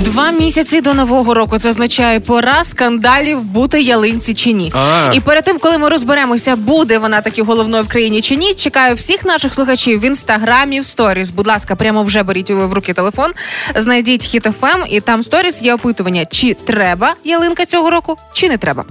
[0.00, 4.72] Два місяці до нового року це означає пора скандалів бути ялинці чи ні.
[4.74, 5.10] А.
[5.14, 8.94] І перед тим, коли ми розберемося, буде вона таки головною в країні чи ні, чекаю
[8.94, 11.30] всіх наших слухачів в інстаграмі, в сторіс.
[11.30, 13.32] Будь ласка, прямо вже беріть в руки телефон,
[13.74, 18.84] знайдіть Хіт-ФМ, і там сторіс є опитування, чи треба ялинка цього року, чи не треба.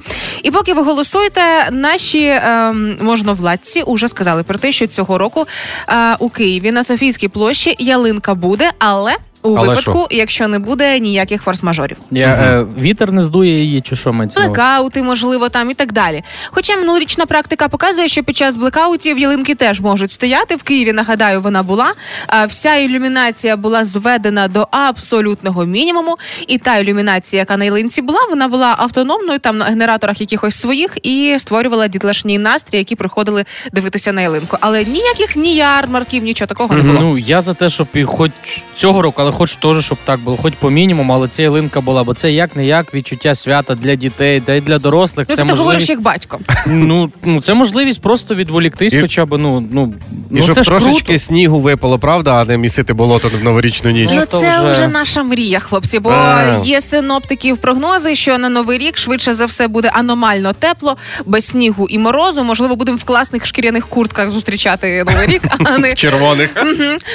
[0.44, 5.48] І поки ви голосуєте, наші ем, можновладці уже сказали про те, що цього року
[5.90, 9.16] е, у Києві на Софійській площі ялинка буде, але.
[9.46, 11.96] У Але випадку, якщо не буде ніяких форс-мажорів.
[12.12, 14.46] Я, е, вітер не здує її, чи що мається?
[14.46, 16.24] Блекаути, можливо, там і так далі.
[16.52, 20.56] Хоча минулорічна практика показує, що під час блекаутів ялинки теж можуть стояти.
[20.56, 21.94] В Києві, нагадаю, вона була.
[22.28, 26.16] А Вся ілюмінація була зведена до абсолютного мінімуму.
[26.48, 30.98] І та ілюмінація, яка на ялинці була, вона була автономною там на генераторах якихось своїх
[31.04, 34.58] і створювала дітлашній настрій, які приходили дивитися на ялинку.
[34.62, 37.00] Але ніяких ні ярмарків, нічого такого не було.
[37.00, 38.32] Ну я за те, щоб і хоч
[38.76, 42.04] цього року, але хоч теж, щоб так було, хоч по мінімуму, але ця ялинка була,
[42.04, 45.28] бо це як не як відчуття свята для дітей, да й для дорослих.
[45.30, 46.39] Ну, це ти говориш як батько.
[46.67, 50.63] ну, ну це можливість просто відволіктись, І- хоча б ну ну І ну щоб це
[50.63, 51.19] ж трошечки круто.
[51.19, 54.10] снігу випало, правда, а не місити болото в новорічну ніч.
[54.13, 54.88] Ну, це вже- вже...
[54.88, 56.00] наша мрія, хлопці.
[56.00, 56.62] Бо А.
[56.65, 61.88] є синоптиків прогнози, що на новий рік швидше за все буде аномально тепло, без снігу
[61.89, 62.43] і морозу.
[62.43, 66.50] Можливо, будемо в класних шкіряних куртках зустрічати новий рік, а не Червоних.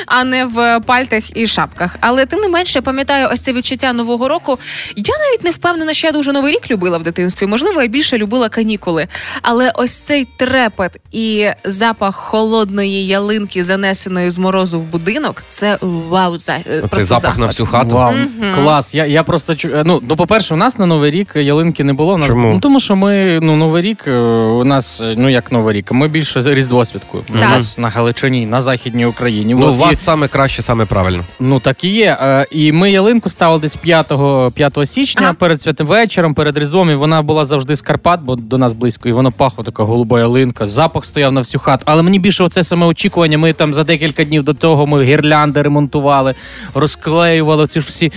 [0.07, 1.97] А не в пальтах і шапках.
[2.11, 4.59] Але тим не менше, пам'ятаю ось це відчуття нового року.
[4.97, 7.47] Я навіть не впевнена, що я дуже новий рік любила в дитинстві.
[7.47, 9.07] Можливо, я більше любила канікули.
[9.43, 16.39] Але ось цей трепет і запах холодної ялинки, занесеної з морозу в будинок, це вау,
[16.39, 17.95] за е, Оцей просто запах на всю хату.
[17.97, 18.15] Вау,
[18.55, 18.95] клас.
[18.95, 21.93] Я, я просто чу- е, ну, ну, по-перше, у нас на Новий рік ялинки не
[21.93, 22.15] було.
[22.15, 22.53] У Нас, Чому?
[22.55, 24.19] Ну, тому що ми ну, Новий рік е,
[24.61, 27.29] у нас, ну як Новий рік, ми більше за Різдво святкуємо.
[27.33, 29.55] У нас на Галичині, на Західній Україні.
[29.55, 31.25] Ну, у і- саме краще, саме правильно.
[31.41, 32.00] Ну так і є.
[32.03, 34.13] Е, І ми ялинку ставили десь 5,
[34.55, 35.33] 5 січня Ага.
[35.33, 36.91] перед святим вечором, перед Різдвом.
[36.91, 40.21] І вона була завжди з Карпат, бо до нас близько, і воно пахло така голуба
[40.21, 40.67] ялинка.
[40.67, 41.83] Запах стояв на всю хату.
[41.87, 43.39] Але мені більше оце саме очікування.
[43.39, 46.35] Ми там за декілька днів до того ми гірлянди ремонтували,
[46.75, 47.67] розклеювали.
[47.67, 48.13] Ці ж всі.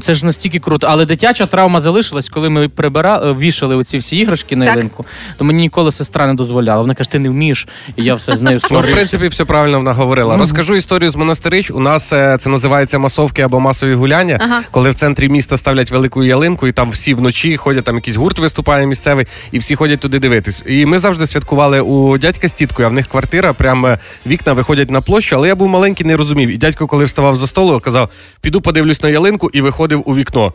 [0.00, 0.86] Це ж настільки круто.
[0.90, 4.74] Але дитяча травма залишилась, коли ми прибирали, вішали оці всі іграшки на Так.
[4.76, 5.04] ялинку.
[5.38, 6.80] То мені ніколи сестра не дозволяла.
[6.80, 9.78] Вона каже, ти не вмієш, і я все з нею Ну, в принципі, все правильно
[9.78, 10.36] вона говорила.
[10.36, 11.70] Розкажу історію з монастирич.
[11.70, 14.62] У нас е, це називається масовки або масові гуляння, Ага.
[14.70, 18.38] коли в центрі міста ставлять велику ялинку, і там всі вночі ходять, там якийсь гурт
[18.38, 20.62] виступає місцевий, і всі ходять туди дивитись.
[20.66, 24.52] І ми завжди святкували у дядька з тіткою, а в них квартира, прям е, вікна
[24.52, 26.50] виходять на площу, але я був маленький, не розумів.
[26.50, 28.08] І дядько, коли вставав за столу, казав:
[28.40, 30.52] піду подивлюсь на ялинку і виходив у вікно.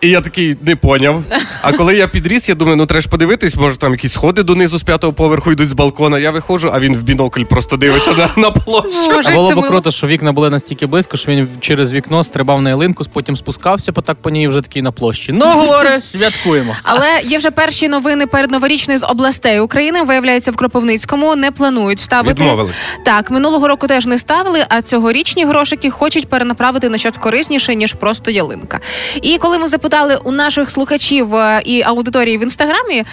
[0.00, 1.24] І я такий не поняв.
[1.62, 4.78] А коли я підріс, я думаю, ну треба ж подивитись, може там якісь сходи донизу
[4.78, 6.18] з п'ятого поверху йдуть з балкона.
[6.18, 8.88] Я виходжу, а він в бінокль просто дивиться на, на площу.
[9.14, 12.62] Боже, А було б круто, що вікна були настільки близько, що він через вікно стрибав
[12.62, 15.32] на ялинку, потім спускався по так по ній вже такий на площі.
[15.32, 16.76] Ну, говорить, святкуємо.
[16.82, 20.02] Але є вже перші новини перед новорічної з областей України.
[20.02, 22.42] Виявляється, в Кропивницькому не планують ставити.
[22.42, 22.76] Відмовились.
[23.04, 27.92] Так, минулого року теж не ставили, а цьогорічні грошики хочуть перенаправити на щось корисніше, ніж
[27.92, 28.80] просто ялинка.
[29.22, 33.04] І коли ми запитали у наших слухачів е, і аудиторії в інстаграмі е,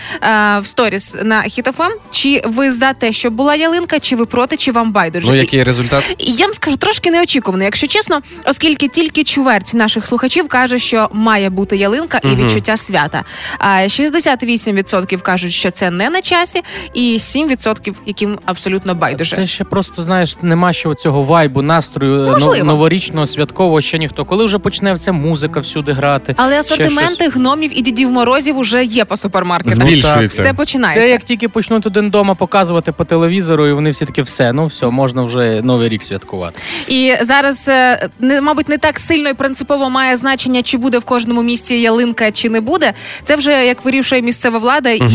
[0.60, 4.72] в сторіс на Хітофем, чи ви за те, щоб була ялинка, чи ви проти, чи
[4.72, 5.28] вам байдуже?
[5.28, 6.16] Ну, який результат?
[6.18, 8.22] І я вам скажу трошки неочікувано, якщо чесно,
[8.62, 13.24] оскільки тільки чверть наших слухачів каже, що має бути ялинка і відчуття свята.
[13.60, 16.62] А 68% кажуть, що це не на часі,
[16.94, 19.36] і 7% яким абсолютно байдуже.
[19.36, 22.64] Це ще просто знаєш, нема ще цього вайбу, настрою е, Можливо.
[22.64, 24.26] новорічного, святкового, ще ніхто.
[24.26, 26.36] Коли вже почне ця музика всюди грати.
[26.38, 29.86] Але асортименти гномів і дідів морозів уже є по супермаркетах.
[29.86, 30.42] Збільшується.
[30.42, 31.02] Все починається.
[31.02, 34.66] Це як тільки почнуть один дома показувати по телевізору, і вони всі таки все, ну
[34.66, 36.60] все, можна вже новий рік святкувати.
[36.88, 41.06] І зараз, е, не, мабуть, не так сильно і принципово має значення, чи буде в
[41.06, 42.94] кожному місті ялинка, чи не буде.
[43.24, 45.14] Це вже як вирішує місцева влада і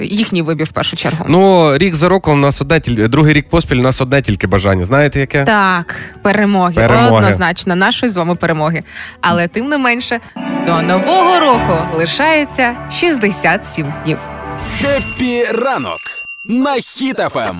[0.00, 1.24] їхній вибір в першу чергу.
[1.28, 4.46] Ну, рік за роком у нас одне тільки другий рік поспіль, у нас одне тільки
[4.46, 4.84] бажання.
[4.84, 5.44] Знаєте яке?
[5.44, 6.74] Так, перемоги.
[6.74, 7.16] Перемоги.
[7.16, 8.82] Однозначно, нашої з вами перемоги.
[9.20, 10.20] Але тим не менше,
[10.66, 14.18] до нового року лишається 67 днів.
[14.80, 16.00] Хеппі ранок
[16.44, 17.54] на Хіт-ФМ.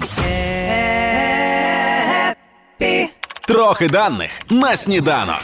[3.51, 5.37] Трохи даних на сніданок.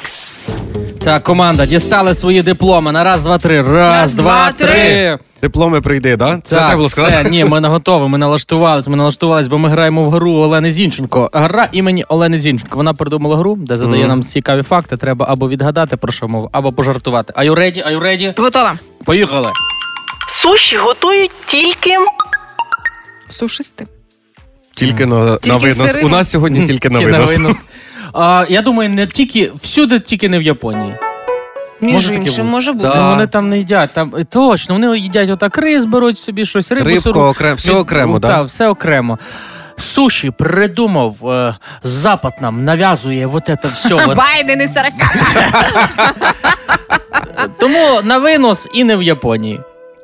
[1.05, 3.63] Так, команда дістали свої дипломи на раз, два, три.
[3.63, 5.19] Раз, Раз, два, два, три.
[5.43, 6.39] Дипломи прийде, да?
[6.47, 7.17] Це Так, треба було сказати.
[7.21, 10.73] все, ні, ми не готові, ми налаштувалися, ми налаштувалися, бо ми граємо в гру Олени
[10.73, 11.31] Зінченко.
[11.33, 12.77] Гра імені Олени Зінченко.
[12.77, 14.97] Вона придумала гру, де задає нам цікаві факти.
[14.97, 17.33] Треба або відгадати про що мова, або пожартувати.
[17.33, 17.89] Are you ready?
[17.89, 18.41] Are you ready?
[18.43, 18.79] Готова.
[19.05, 19.53] Поїхали.
[20.29, 21.91] Суші готують тільки
[23.29, 23.87] Сушисти.
[24.77, 25.87] Тільки на, Тільки на винос.
[25.91, 26.09] сирими.
[26.09, 27.57] У нас сьогодні тільки на Тільки на винос.
[28.19, 30.97] А, я думаю, не тільки всюди, тільки не в Японії.
[31.81, 32.89] Між Може іншим, може бути.
[32.89, 32.93] Да.
[32.95, 33.91] Та Вони там не їдять.
[33.93, 37.21] Там е, точно, вони їдять отак рис, беруть собі щось, рибу Рибку сиру.
[37.21, 38.29] окремо, все окремо, да?
[38.29, 39.19] Так, все окремо.
[39.79, 44.07] Суші придумав, е, Запад нам нав'язує вот это все.
[44.15, 45.09] Байден і Сарасян.
[47.59, 49.61] Тому на винос і не в Японії.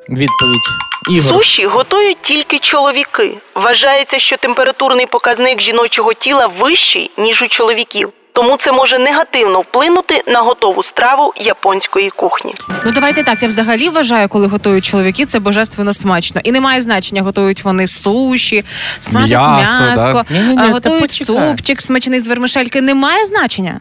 [0.09, 0.92] Відповідь.
[1.09, 1.33] Ігор.
[1.33, 3.37] суші готують тільки чоловіки.
[3.55, 8.09] Вважається, що температурний показник жіночого тіла вищий ніж у чоловіків.
[8.33, 12.53] Тому це може негативно вплинути на готову страву японської кухні.
[12.85, 13.41] Ну давайте так.
[13.41, 16.41] Я взагалі вважаю, коли готують чоловіки, це божественно смачно.
[16.43, 18.65] І немає значення, готують вони суші,
[18.99, 20.67] смажать М'ясо, м'ясо, да?
[20.67, 22.81] Готують супчик смачений з вермишельки.
[22.81, 23.79] Немає значення.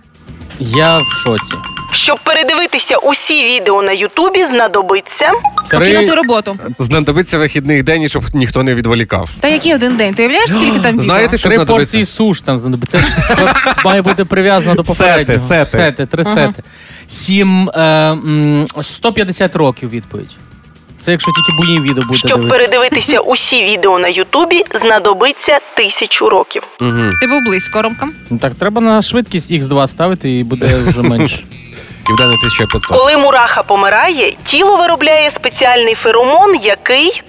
[0.58, 1.54] Я в шоці.
[1.92, 5.30] Щоб передивитися усі відео на Ютубі, знадобиться
[5.70, 6.56] Покинути роботу.
[6.78, 9.30] Знадобиться вихідний день, і щоб ніхто не відволікав.
[9.40, 10.14] Та який один день?
[10.14, 11.04] Ти уявляєш, скільки там відео?
[11.04, 11.92] Знаєте, що Три знадобиться?
[11.92, 12.98] порції суш там знадобиться.
[13.28, 15.38] Це ж має бути прив'язано до попереднього.
[15.40, 15.70] Сети, сети.
[15.76, 16.62] Сети, три сети.
[17.08, 20.30] Сім, е, м, 150 років відповідь.
[21.00, 22.56] Це якщо тільки буї відео буде щоб дивитися.
[22.58, 26.62] передивитися усі відео на Ютубі, знадобиться тисячу років.
[26.80, 26.90] Угу.
[27.20, 28.08] Ти був близько, Ромка.
[28.30, 31.38] Ну, Так, треба на швидкість X2 ставити і буде вже менше.
[32.08, 32.98] На 1500.
[32.98, 37.22] Коли мураха помирає, тіло виробляє спеціальний феромон, який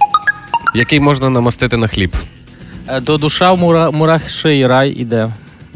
[0.76, 2.16] Який можна намастити на хліб.
[2.90, 5.30] Е, До душа в мура, мурах ще й рай іде,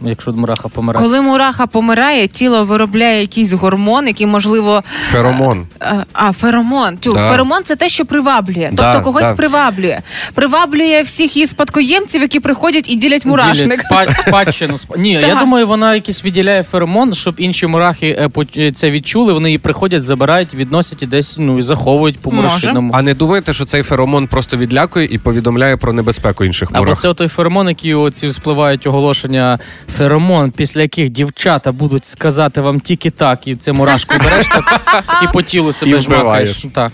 [0.06, 1.06] якщо мураха помирає.
[1.06, 4.84] Коли мураха помирає, тіло виробляє якийсь гормон, який можливо.
[5.12, 5.68] Феромон.
[5.82, 6.98] е, А, феромон.
[6.98, 7.30] Тю, Да.
[7.30, 8.70] феромон це те, що приваблює.
[8.74, 9.34] Да, тобто когось да.
[9.34, 10.00] приваблює.
[10.34, 13.64] Приваблює всіх її спадкоємців, які приходять і ділять мурашник.
[13.64, 14.74] Ділять спа- спадщину.
[14.74, 18.92] Сп- Ні, я думаю, вона якийсь виділяє феромон, щоб інші мурахи е, по- е, це
[18.92, 19.34] відчули.
[19.34, 22.92] Вони її приходять, забирають, відносять і десь ну і заховують по мурашиному.
[22.94, 27.14] А не думаєте, що цей феромон просто відлякує і повідомляє про небезпеку інших Або це
[27.14, 33.48] той феромон, який оці спливають оголошення феромон, після яких дівчата будуть сказати вам тільки так,
[33.48, 34.82] і це мурашку береш так
[35.24, 36.50] і по тілу себе І вбиваєш.
[36.50, 36.66] жмакаєш.
[36.74, 36.92] Так.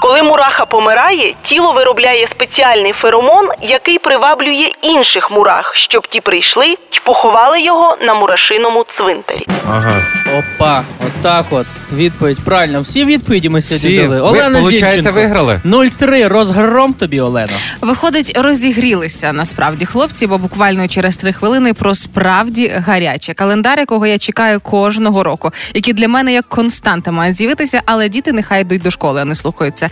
[0.00, 6.78] Коли мураха помирає, тіло виробляє спеціальний феромон, який приваблює інших мурах, щоб ті прийшли й
[7.10, 9.46] поховали його на мурашиному цвинтарі.
[9.70, 9.94] Ага.
[10.38, 11.66] Опа, отак от.
[11.92, 12.38] Відповідь.
[12.44, 13.96] Правильно, всі відповіді ми сьогодні Всі.
[13.96, 14.08] дали.
[14.20, 15.20] Ви, Олена получається, Зінченко.
[15.20, 15.60] виграли?
[15.64, 17.52] 0-3, розгром тобі, Олено.
[17.80, 23.34] Виходить, розігрілися насправді хлопці, бо буквально через три хвилини про справді гаряче.
[23.34, 28.32] Календар, якого я чекаю кожного року, який для мене як константа має з'явитися, але діти
[28.32, 29.89] нехай йдуть до школи, а не слухаються.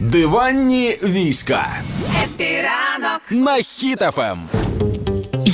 [0.00, 1.66] Диванні війська.
[2.24, 3.62] Хеппі ранок на Ем.
[3.62, 4.57] Хіт-ФМ.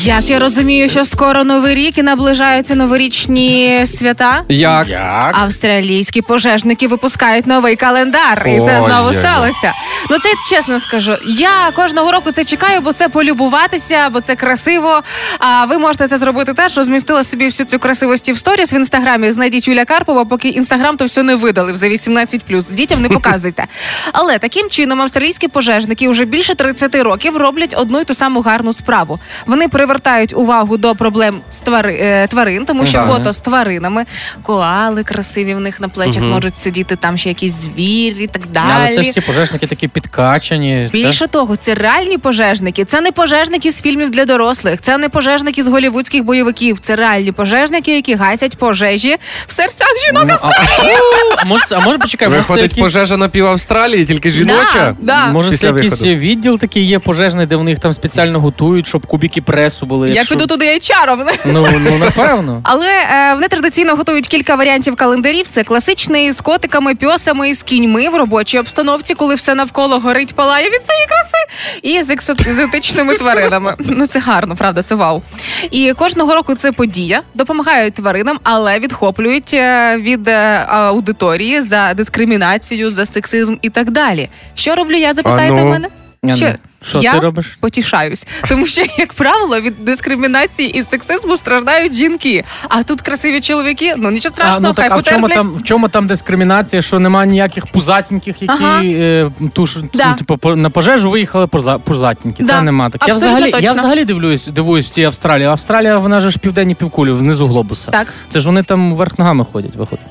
[0.04, 4.42] Як я розумію, що скоро новий рік і наближаються новорічні свята.
[4.48, 4.88] Як?
[4.88, 5.36] Як?
[5.42, 9.22] Австралійські пожежники випускають новий календар, і це Ой, знову ой, ой.
[9.24, 9.72] сталося.
[10.10, 11.14] Ну це чесно скажу.
[11.26, 15.02] Я кожного року це чекаю, бо це полюбуватися, бо це красиво.
[15.38, 16.76] А ви можете це зробити теж.
[16.76, 19.32] Розмістила собі всю цю красивості в сторіс в інстаграмі.
[19.32, 22.72] Знайдіть Юля Карпова, поки інстаграм то все не видалив за 18+.
[22.72, 23.64] Дітям не показуйте.
[24.12, 28.72] Але таким чином австралійські пожежники вже більше 30 років роблять одну й ту саму гарну
[28.72, 29.18] справу.
[29.46, 33.06] Вони привертають увагу до проблем з твари, е, тварин, тому що Так.
[33.06, 34.04] фото з тваринами,
[34.42, 38.66] коали красиві в них на плечах можуть сидіти, там ще якісь звірі і так далі.
[38.76, 40.88] Але це ж всі пожежники такі підкачані.
[40.92, 42.84] Це- Більше того, це реальні пожежники.
[42.84, 46.78] Це не пожежники з фільмів для дорослих, це не пожежники з голівудських бойовиків.
[46.80, 50.24] Це реальні пожежники, які гасять пожежі в серцях жінок.
[50.28, 50.50] Ну, а,
[51.42, 54.64] а, може, а може почекай, може це Виходить пожежа на пів Австралії, тільки жіноча?
[54.74, 55.26] Да, да.
[55.26, 56.16] може це після якийсь виходу.
[56.16, 60.08] відділ такий є пожежний, де вони їх там спеціально готують, щоб кубики пресу були.
[60.08, 61.26] Я якщо- піду туди HR-ом.
[61.44, 62.60] Ну, ну напевно.
[62.64, 65.46] Але е, вони традиційно готують кілька варіантів календарів.
[65.50, 70.66] Це класичний з котиками, пьосами, з кіньми в робочій обстановці, коли все навколо горить, палає
[70.66, 71.44] від цієї краси,
[71.82, 73.74] і з екзотичними тваринами.
[73.78, 75.22] Ну це гарно, правда, це вау.
[75.70, 82.90] І кожного року це подія, допомагають тваринам, але відхоплюють е, від е, аудиторії за дискримінацію,
[82.90, 84.28] за сексизм і так далі.
[84.54, 85.12] Що роблю я?
[85.14, 85.66] Запитаєте А ну?
[85.66, 85.88] в мене?
[86.24, 87.58] Я Що, не- що я ти робиш?
[87.60, 92.44] потішаюсь, тому що, як правило, від дискримінації і сексизму страждають жінки.
[92.68, 93.94] А тут красиві чоловіки.
[93.96, 95.46] Ну нічого А, страшного, ну, так, хай а в чому потерплять.
[95.46, 98.82] там в чому там дискримінація, що немає ніяких пузатеньких, які Ага.
[98.84, 100.08] е, туш, Да.
[100.10, 102.42] ну, типу, по- на пожежу виїхали пуза- пузатенькі.
[102.42, 103.08] Да, Та нема так.
[103.08, 103.72] Я взагалі, я точно.
[103.74, 105.46] взагалі дивлюсь, дивуюсь всій Австралії.
[105.48, 107.90] Австралія, вона ж південні півкулі, внизу глобуса.
[107.90, 108.06] Так.
[108.28, 110.06] Це ж вони там вверх ногами ходять, виходить.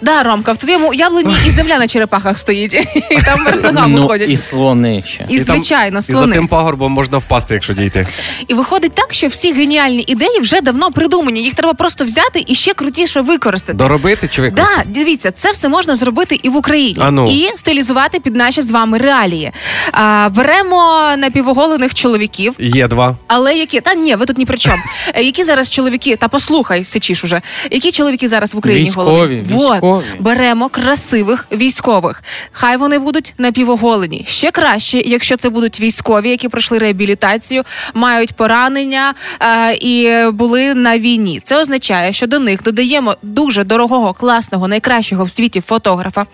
[0.00, 2.74] Да, Ромка, в твоєму яблуні і земля на черепахах стоїть,
[3.10, 4.28] і там ногами ну, ходять.
[4.28, 5.26] і слони ще.
[5.28, 6.34] І, там- звичайно, І за слони.
[6.34, 8.06] тим пагорбом можна впасти, якщо дійти.
[8.48, 11.42] І виходить так, що всі геніальні ідеї вже давно придумані.
[11.42, 13.72] Їх треба просто взяти і ще крутіше використати.
[13.72, 14.82] Доробити чи використати?
[14.86, 17.30] Да, дивіться, це все можна зробити і в Україні, А ну.
[17.30, 19.52] і стилізувати під наші з вами реалії.
[19.92, 23.16] А, беремо напівоголених чоловіків, Є два.
[23.26, 24.76] Але які та ні, ви тут ні при чому.
[25.14, 27.40] Е, Які зараз чоловіки, та послухай, сичиш уже.
[27.70, 29.42] Які чоловіки зараз в Україні Військові, голені?
[29.82, 30.04] Військові.
[30.20, 32.22] Беремо красивих військових.
[32.52, 34.24] Хай вони будуть напівоголені.
[34.28, 37.62] Ще краще, якщо це будуть військові, які пройшли реабілітацію,
[37.94, 41.40] мають поранення е, і були на війні.
[41.44, 46.26] Це означає, що до них додаємо дуже дорогого, класного, найкращого в світі фотографа.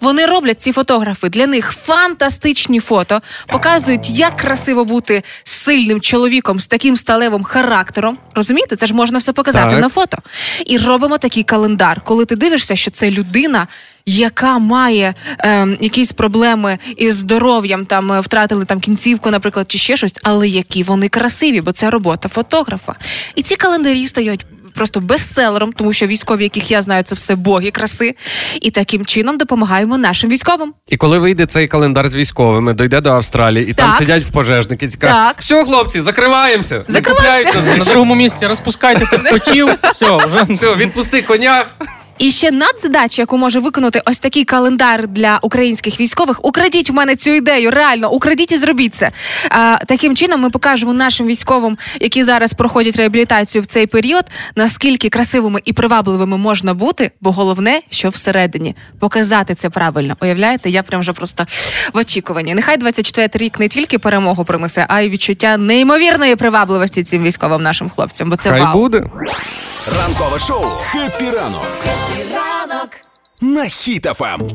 [0.00, 6.66] Вони роблять ці фотографи для них фантастичні фото, показують, як красиво бути сильним чоловіком з
[6.66, 8.18] таким сталевим характером.
[8.34, 9.80] Розумієте, це ж можна все показати Так.
[9.80, 10.18] на фото.
[10.66, 13.66] І робимо такий календар, коли ти дивишся, що це людина.
[14.08, 19.96] Яка має ем, якісь проблеми із здоров'ям, там е, втратили там кінцівку, наприклад, чи ще
[19.96, 22.94] щось, але які вони красиві, бо це робота фотографа.
[23.34, 27.70] І ці календарі стають просто бестселером, тому що військові, яких я знаю, це все боги
[27.70, 28.14] краси.
[28.60, 30.74] І таким чином допомагаємо нашим військовим.
[30.88, 34.86] І коли вийде цей календар з військовими, дойде до Австралії, і там сидять в пожежники,
[34.86, 35.00] і Так.
[35.00, 36.84] кажуть, все, хлопці, закриваємося.
[36.88, 37.60] Закриваємося.
[37.78, 41.64] На другому місці розпускайте тих котів, все, вже Все, відпусти коня.
[42.18, 46.44] І ще надзадача, яку може виконати ось такий календар для українських військових.
[46.44, 47.70] Украдіть в мене цю ідею.
[47.70, 49.10] Реально, украдіть і зробіть це.
[49.48, 54.24] А, таким чином ми покажемо нашим військовим, які зараз проходять реабілітацію в цей період,
[54.56, 57.10] наскільки красивими і привабливими можна бути.
[57.20, 60.16] Бо головне, що всередині показати це правильно.
[60.22, 61.46] Уявляєте, я прям вже просто
[61.92, 62.54] в очікуванні.
[62.54, 67.90] Нехай 24 рік не тільки перемогу принесе, а й відчуття неймовірної привабливості цим військовим нашим
[67.90, 68.30] хлопцям.
[68.30, 68.72] Бо це Хай вау.
[68.72, 69.04] буде.
[69.88, 71.66] Ранкове шоу «Хеппі ранок»
[73.40, 74.50] на Хіт-ФМ.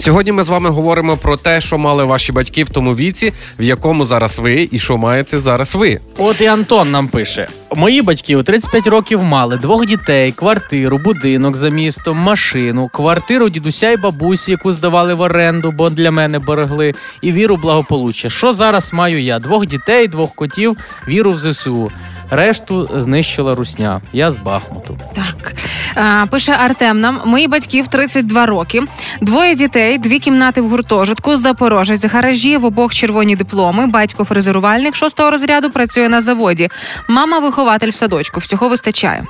[0.00, 3.62] Сьогодні ми з вами говоримо про те, що мали ваші батьки в тому віці, в
[3.62, 6.00] якому зараз ви, і що маєте зараз ви.
[6.18, 11.56] От і Антон нам пише: Мої батьки у 35 років мали двох дітей, квартиру, будинок
[11.56, 16.92] за містом, машину, квартиру дідуся і бабусі, яку здавали в оренду, бо для мене берегли,
[17.22, 18.30] і віру в благополуччя.
[18.30, 19.38] Що зараз маю я?
[19.38, 20.76] Двох дітей, двох котів,
[21.08, 21.92] віру в ЗСУ.
[22.30, 24.00] Решту знищила русня.
[24.12, 24.98] Я з Бахмуту.
[25.14, 25.54] Так
[25.94, 27.20] а, пише Артем нам.
[27.24, 28.82] Мої батьків 32 роки,
[29.20, 33.86] двоє дітей, дві кімнати в гуртожитку, Запорожець, гаражі в обох червоні дипломи.
[33.86, 36.68] Батько фрезерувальник шостого розряду працює на заводі.
[37.08, 38.40] Мама вихователь в садочку.
[38.40, 39.24] Всього вистачає.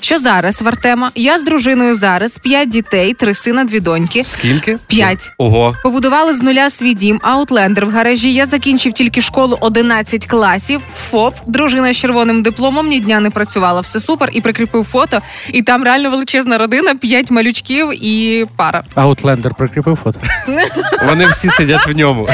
[0.00, 1.10] Що зараз в Артема?
[1.14, 4.24] Я з дружиною зараз, п'ять дітей, три сина, дві доньки.
[4.24, 4.78] Скільки?
[4.86, 5.32] П'ять.
[5.38, 5.76] Ого.
[5.82, 8.34] Побудували з нуля свій дім, аутлендер в гаражі.
[8.34, 10.80] Я закінчив тільки школу 11 класів.
[11.10, 13.80] ФОП, дружина з червоним дипломом, ні дня не працювала.
[13.80, 14.30] Все супер.
[14.32, 15.20] І прикріпив фото.
[15.52, 18.84] І там реально величезна родина, п'ять малючків і пара.
[18.94, 20.20] Аутлендер прикріпив фото.
[21.06, 22.28] Вони всі сидять в ньому.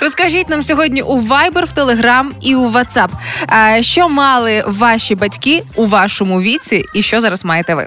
[0.00, 3.08] Розкажіть нам сьогодні у Viber, в Telegram і у WhatsApp,
[3.52, 7.86] е, що мали ваші батьки у вашому віці, і що зараз маєте ви.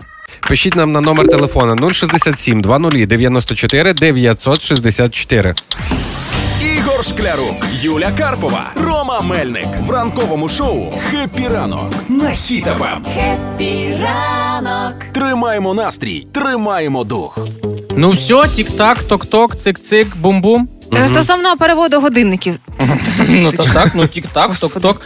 [0.49, 5.55] Пишіть нам на номер телефона 067 20 94 964.
[6.77, 13.01] Ігор Шклярук, Юля Карпова, Рома Мельник в ранковому шоу «Хеппі ранок» на Хіт-ФМ.
[15.13, 17.39] Тримаємо настрій, тримаємо дух.
[17.97, 20.67] Ну все, тік-так, ток-ток, цик-цик, бум-бум.
[20.93, 22.55] Е, Стосовно переводу годинників,
[23.29, 25.01] Ну так, так, ну тік-так, ток-ток.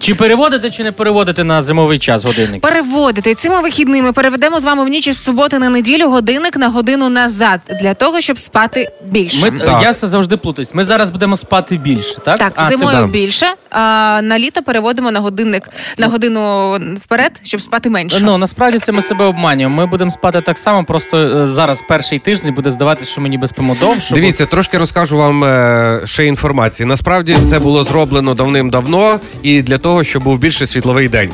[0.00, 2.62] Чи переводите, чи не переводите на зимовий час годинник?
[2.62, 7.08] переводити цими вихідними переведемо з вами в ніч із суботи на неділю годинник на годину
[7.08, 9.50] назад для того, щоб спати більше.
[9.50, 9.82] Ми, Так.
[9.82, 10.74] Я завжди плутаюсь.
[10.74, 12.38] Ми зараз будемо спати більше, так?
[12.38, 13.06] Так, а, це зимою да.
[13.06, 15.68] більше, а на літо переводимо на годинник
[15.98, 16.74] на годину
[17.04, 18.18] вперед, щоб спати менше.
[18.20, 19.76] Ну насправді це ми себе обманюємо.
[19.76, 23.48] Ми будемо спати так само, просто е, зараз перший тиждень буде здаватися, що ми ніби
[23.48, 24.14] спимо довше.
[24.14, 26.86] Дивіться, трошки розкажу вам е, ще інформації.
[26.86, 31.30] Насправді це було зроблено давним-давно і для того, щоб був більше світловий день.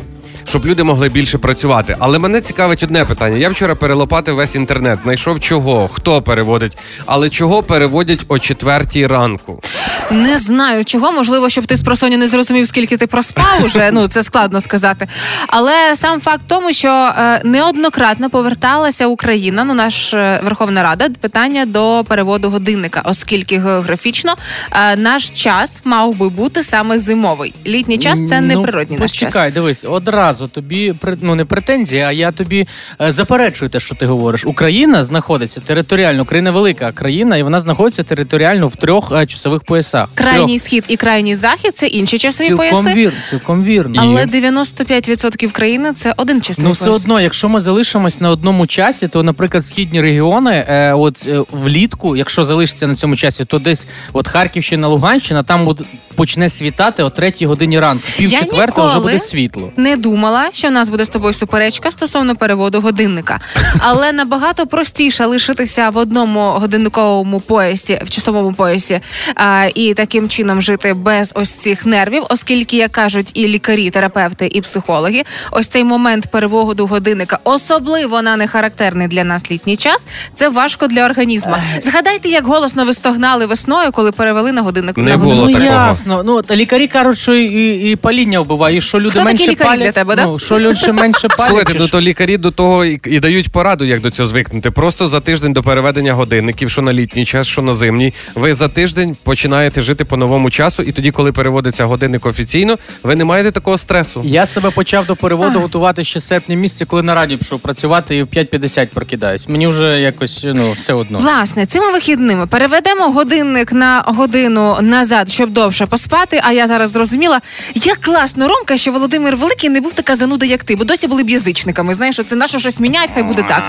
[0.48, 1.96] Щоб люди могли більше працювати.
[1.98, 3.36] Але мене цікавить одне питання.
[3.36, 9.62] Я вчора перелопатив весь інтернет, знайшов чого, хто переводить, але чого переводять о четвертій ранку.
[10.10, 13.90] Не знаю чого, можливо, щоб ти з просоні не зрозумів, скільки ти проспав уже.
[13.92, 15.08] Ну це складно сказати.
[15.48, 21.66] Але сам факт тому, що е, неоднократно поверталася Україна, ну наш е, Верховна Рада, питання
[21.66, 24.34] до переводу годинника, оскільки географічно
[24.72, 27.54] е, наш час мав би бути саме зимовий.
[27.66, 29.20] Літній час це не Ну, природній наш час.
[29.20, 32.66] Почекай, дивись, одразу тобі при- ну не претензії, а я тобі
[33.00, 34.46] е, заперечую те, що ти говориш.
[34.46, 40.08] Україна знаходиться територіально, Україна велика країна, і вона знаходиться територіально в трьох е, часових поясах.
[40.14, 42.94] Крайній схід і крайній захід це інші часові Цілком пояси.
[42.94, 43.94] вірно, цілком вірно.
[44.02, 47.00] Але 95% країни це один часовий Ну, все пояс.
[47.02, 52.16] одно, якщо ми залишимось на одному часі, то, наприклад, східні регіони, е, от е, влітку,
[52.16, 55.82] якщо залишиться на цьому часі, то десь от Харківщина, Луганщина, там от
[56.14, 58.04] почне світати о третій годині ранку.
[58.16, 59.72] Пів четвертого вже буде світло.
[59.76, 59.96] Не
[60.26, 63.40] думала, що в нас буде з тобою суперечка стосовно переводу годинника,
[63.78, 69.00] але набагато простіше лишитися в одному годинниковому поясі, в часовому поясі,
[69.34, 74.48] а, і таким чином жити без ось цих нервів, оскільки, як кажуть, і лікарі, терапевти,
[74.52, 80.06] і психологи, ось цей момент переводу годинника, особливо на не характерний для нас літній час,
[80.34, 81.56] це важко для організму.
[81.82, 84.96] Згадайте, як голосно ви стогнали весною, коли перевели на годинник.
[84.96, 85.56] Не на було годинник.
[85.58, 85.86] ну такого.
[85.88, 86.22] ясно.
[86.24, 89.50] Ну от лікарі кажуть, що і, і паління вбиває, і що люди Хто такі менше
[89.50, 89.82] лікарі палять.
[89.82, 90.26] для тебе, да?
[90.26, 91.48] ну, що люди менше палять.
[91.48, 94.70] Слухайте, ну то лікарі до того і, і дають пораду, як до цього звикнути.
[94.70, 98.68] Просто за тиждень до переведення годинників, що на літній час, що на зимній, ви за
[98.68, 103.50] тиждень починаєте жити по новому часу, і тоді, коли переводиться годинник офіційно, ви не маєте
[103.50, 104.22] такого стресу.
[104.24, 108.22] Я себе почав до переводу готувати ще серпня місяця, коли на радіо пішов працювати і
[108.22, 109.48] в 5.50 прокидаюсь.
[109.48, 111.18] Мені вже якось ну все одно.
[111.18, 116.40] Власне, цими вихідними переведемо годинник на годину назад, щоб довше поспати.
[116.44, 117.40] А я зараз зрозуміла,
[117.74, 121.22] як класно Ромка, що Володимир Великий не був така зануда, як ти, бо досі були
[121.22, 121.94] б язичниками.
[121.94, 123.64] Знаєш, це наше щось міняють, хай буде так.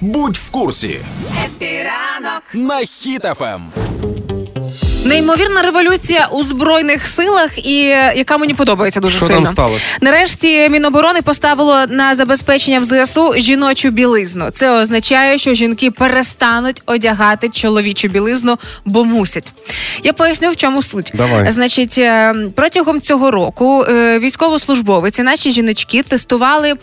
[0.00, 1.00] Будь в курсі.
[2.54, 3.85] На Хіт-ФМ.
[5.06, 9.42] Неймовірна революція у збройних силах, і е, яка мені подобається дуже Що сильно.
[9.42, 9.84] там сталося?
[10.00, 14.50] Нарешті Міноборони поставило на забезпечення в ЗСУ жіночу білизну.
[14.50, 19.52] Це означає, що жінки перестануть одягати чоловічу білизну, бо мусять.
[20.02, 21.10] Я поясню, в чому суть.
[21.14, 21.50] Давай.
[21.52, 26.74] Значить, е, протягом цього року е, військовослужбовиці, наші жіночки, тестували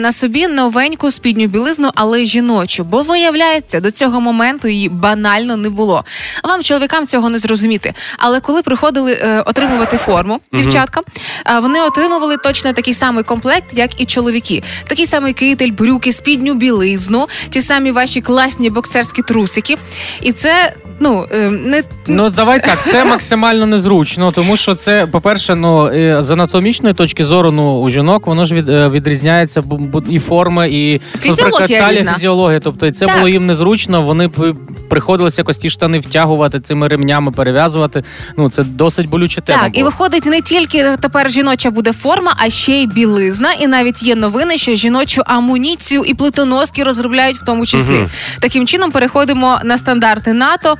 [0.00, 2.84] на собі новеньку спідню білизну, але жіночу.
[2.84, 6.04] Бо виявляється, до цього моменту її банально не було.
[6.44, 7.94] Вам, чоловікам, цього не зрозуміти.
[8.18, 11.00] Але коли приходили е, отримувати форму, дівчатка,
[11.46, 14.62] е, вони отримували точно такий самий комплект, як і чоловіки.
[14.86, 19.76] Такий самий китель, брюки, спідню білизну, ті самі ваші класні боксерські трусики.
[20.20, 25.54] І це Ну е, не Ну давай так, це максимально незручно, тому що це, по-перше,
[25.54, 29.62] ну е, з анатомічної точки зору, ну у жінок воно ж від, е, відрізняється
[30.08, 32.14] і форми, і Фізіологія наприклад, талія, різна.
[32.14, 32.60] фізіологія.
[32.60, 33.16] Тобто, це Так.
[33.16, 34.02] було їм незручно.
[34.02, 34.54] Вони б
[34.88, 38.04] приходилось якось ті штани втягувати цими ремнями, перев'язувати.
[38.36, 39.62] Ну це досить болюча тема.
[39.62, 43.52] Так, і виходить, не тільки тепер жіноча буде форма, а ще й білизна.
[43.52, 48.06] І навіть є новини, що жіночу амуніцію і плитоноски розробляють в тому числі.
[48.40, 50.76] Таким чином переходимо на стандарти НАТО.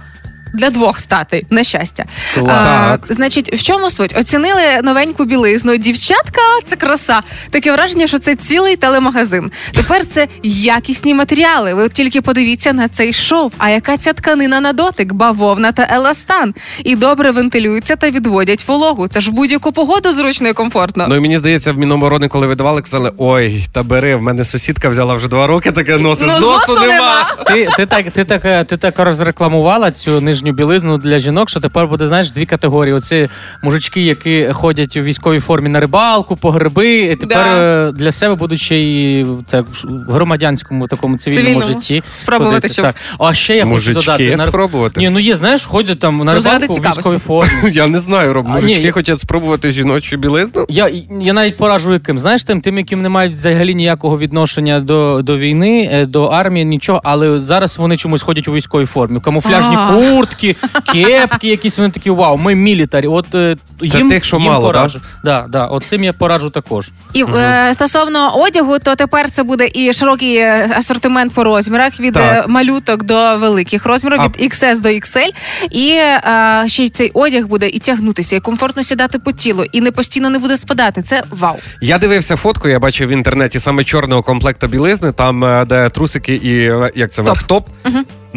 [0.54, 2.04] Для двох статей, на щастя.
[2.34, 3.06] Так.
[3.08, 4.14] значить, в чому суть?
[4.18, 5.76] Оцінили новеньку білизну.
[5.76, 7.20] Дівчатка, це краса.
[7.50, 9.50] Таке враження, що це цілий телемагазин.
[9.74, 11.74] Тепер це якісні матеріали.
[11.74, 13.52] Ви тільки подивіться на цей шов.
[13.58, 16.54] А яка ця тканина на дотик, бавовна та еластан.
[16.84, 19.08] І добре вентилюються та відводять вологу.
[19.08, 21.06] Це ж в будь-яку погоду зручно і комфортно.
[21.08, 24.88] Ну і мені здається, в Міноборони, коли видавали, казали: ой, та бери, в мене сусідка
[24.88, 26.26] взяла вже два роки, таке носить.
[26.26, 26.94] Ну, з носу носу нема.
[26.94, 27.44] нема.
[27.46, 31.60] Ти, ти так, ти так, е, ти так розрекламувала цю нижню білизну для жінок, що
[31.60, 32.94] тепер буде знаєш дві категорії.
[32.94, 33.28] Оці
[33.62, 37.88] мужички, які ходять у військовій формі на рибалку, по гриби, і тепер Да.
[37.88, 41.72] е, для себе будуть ще й це в громадянському такому цивільному, Цивільному.
[41.72, 42.02] житті.
[42.12, 42.72] Спробувати, ходити.
[42.74, 42.94] щоб- Так.
[43.18, 45.00] А ще я Мужички хочу додати на- спробувати?
[45.00, 47.50] Ні, ну є, знаєш, ходять там на рибалку у військовій формі.
[47.72, 50.66] Я не знаю, Роб, мужички хочуть спробувати жіночу білизну.
[50.68, 52.18] Я, я навіть поражу яким.
[52.18, 56.64] Знаєш, тим, тим, яким не мають взагалі ніякого відношення до, до війни, е, до армії,
[56.64, 59.20] нічого, але зараз вони чомусь ходять у військовій формі.
[59.20, 59.90] Камуфляжні А.
[60.26, 60.56] куртки,
[60.92, 63.06] кепки, якісь вони такі, вау, ми мілітарі.
[63.06, 65.00] От е, Це їм, тих, що їм мало, поражу.
[65.24, 66.90] Да, да, от цим я поражу також.
[67.12, 72.14] І е, стосовно одягу, то тепер це буде і широкий е, асортимент по розмірах від
[72.14, 72.44] Так.
[72.44, 75.30] е, малюток до великих розмірів, А- від XS до XL.
[75.70, 79.80] І е, ще й цей одяг буде і тягнутися, і комфортно сідати по тілу, і
[79.80, 81.02] не постійно не буде спадати.
[81.02, 81.56] Це вау.
[81.80, 86.34] Я дивився фотку, я бачив в інтернеті саме чорного комплекта білизни, там е, де трусики
[86.34, 87.68] і е, як це верх топ.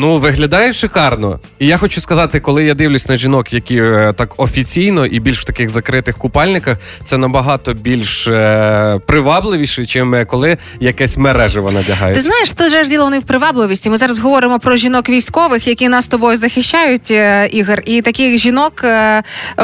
[0.02, 1.39] Ну, виглядає шикарно.
[1.60, 5.39] І я хочу сказати, коли я дивлюсь на жінок, які е, так офіційно і більш
[5.39, 12.16] в таких закритих купальниках, це набагато більш е, привабливіше, чим е, коли якесь мережево надягають.
[12.16, 13.89] Ти знаєш, тут же ж діло не в привабливості.
[13.89, 17.82] Ми зараз говоримо про жінок військових, які нас тобою захищають, е, Ігор.
[17.86, 18.86] І таких жінок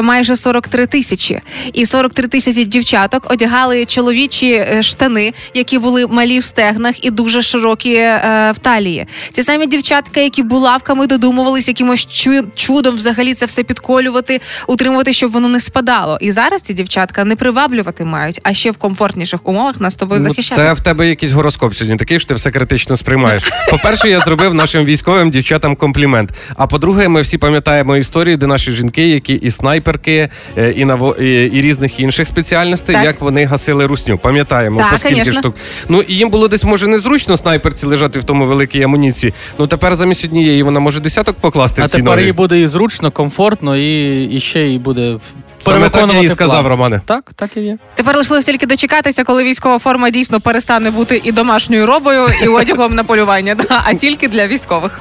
[0.02, 1.40] майже 43 тисячі.
[1.72, 7.94] І 43 тисячі дівчаток одягали чоловічі штани, які були малі в стегнах і дуже широкі
[7.94, 9.06] е, в талії.
[9.32, 15.32] Ці самі дівчатка, які булавками додумувались якимось чу- чудом взагалі це все підколювати, утримувати, щоб
[15.32, 16.18] воно не спадало.
[16.20, 20.28] І зараз ці дівчатка не приваблювати мають, а ще в комфортніших умовах нас тобою Ну,
[20.28, 20.62] захищати.
[20.62, 23.42] це в тебе якийсь гороскоп сьогодні такий, що ти все критично сприймаєш.
[23.70, 26.30] По-перше, я зробив нашим військовим дівчатам комплімент.
[26.56, 31.14] А по-друге, ми всі пам'ятаємо історії, де наші жінки, які і снайперки, е, і наво
[31.20, 33.04] і, і різних інших спеціальностей, Так.
[33.04, 34.18] як вони гасили русню.
[34.18, 35.32] Пам'ятаємо, Так, по скільки конечно.
[35.40, 35.56] штук.
[35.88, 39.34] Ну і їм було десь може незручно снайперці лежати в тому великій амуніції.
[39.58, 42.26] Ну тепер замість однієї вона може десяток покласти А в ці тепер нові.
[42.26, 45.18] їй буде і зручно, комфортно, і, і ще й буде
[45.60, 46.66] Саме так я і сказав, план.
[46.66, 47.00] Романе.
[47.06, 47.78] Так, так і є.
[47.94, 52.94] Тепер лишилось тільки дочекатися, коли військова форма дійсно перестане бути і домашньою робою, і одягом
[52.94, 55.00] на полювання, да, а тільки для військових.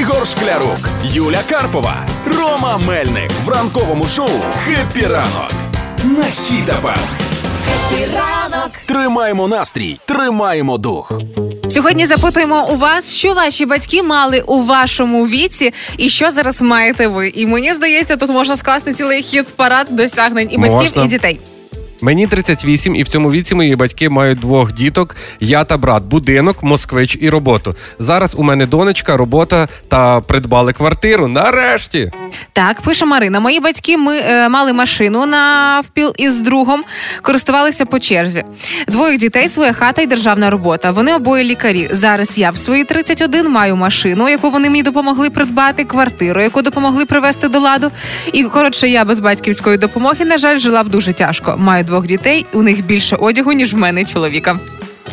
[0.00, 1.96] Ігор Шклярук, Юля Карпова,
[2.38, 4.28] Рома Мельник в ранковому шоу
[4.66, 5.52] «Хеппі ранок»
[6.04, 6.98] на Хіт-ФМ.
[8.86, 11.12] Тримаємо настрій, тримаємо дух.
[11.74, 17.08] Сьогодні запитуємо у вас, що ваші батьки мали у вашому віці, і що зараз маєте
[17.08, 17.28] ви.
[17.28, 21.04] І мені здається, тут можна скласти цілий хіт-парад досягнень і батьків, Можна.
[21.04, 21.40] і дітей.
[22.04, 26.62] Мені 38, і в цьому віці мої батьки мають двох діток: я та брат, будинок,
[26.62, 27.76] москвич і роботу.
[27.98, 31.28] Зараз у мене донечка, робота та придбали квартиру.
[31.28, 32.12] Нарешті.
[32.52, 33.40] Так, пише Марина.
[33.40, 36.84] Мої батьки ми е, мали машину на впіл із другом,
[37.22, 38.44] користувалися по черзі.
[38.88, 40.90] Двоє дітей, своя хата і державна робота.
[40.90, 41.88] Вони обоє лікарі.
[41.92, 47.04] Зараз я в свої 31 маю машину, яку вони мені допомогли придбати, квартиру, яку допомогли
[47.04, 47.90] привести до ладу.
[48.32, 51.54] І коротше, я без батьківської допомоги, на жаль, жила б дуже тяжко.
[51.58, 54.58] Маю двох дітей, у них більше одягу, ніж в мене чоловіка.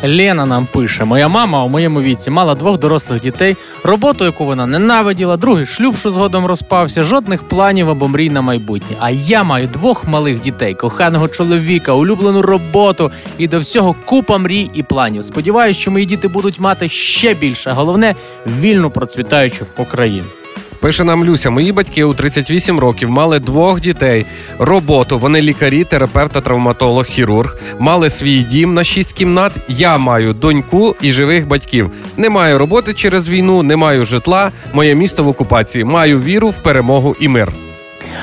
[0.03, 4.65] Лена нам пише: моя мама у моєму віці мала двох дорослих дітей, роботу, яку вона
[4.65, 8.97] ненавиділа, другий шлюб, що згодом розпався, жодних планів або мрій на майбутнє.
[8.99, 14.69] А я маю двох малих дітей, коханого чоловіка, улюблену роботу і до всього купа мрій
[14.73, 15.25] і планів.
[15.25, 18.15] Сподіваюсь, що мої діти будуть мати ще більше, головне
[18.47, 20.27] вільну процвітаючу Україну.
[20.81, 24.25] Пише нам Люся, мої батьки у 38 років мали двох дітей,
[24.59, 25.19] роботу.
[25.19, 27.57] Вони лікарі, терапевт та травматолог, хірург.
[27.79, 29.53] Мали свій дім на 6 кімнат.
[29.67, 31.91] Я маю доньку і живих батьків.
[32.17, 34.51] Не маю роботи через війну, не маю житла.
[34.73, 35.83] Моє місто в окупації.
[35.83, 37.51] Маю віру в перемогу і мир.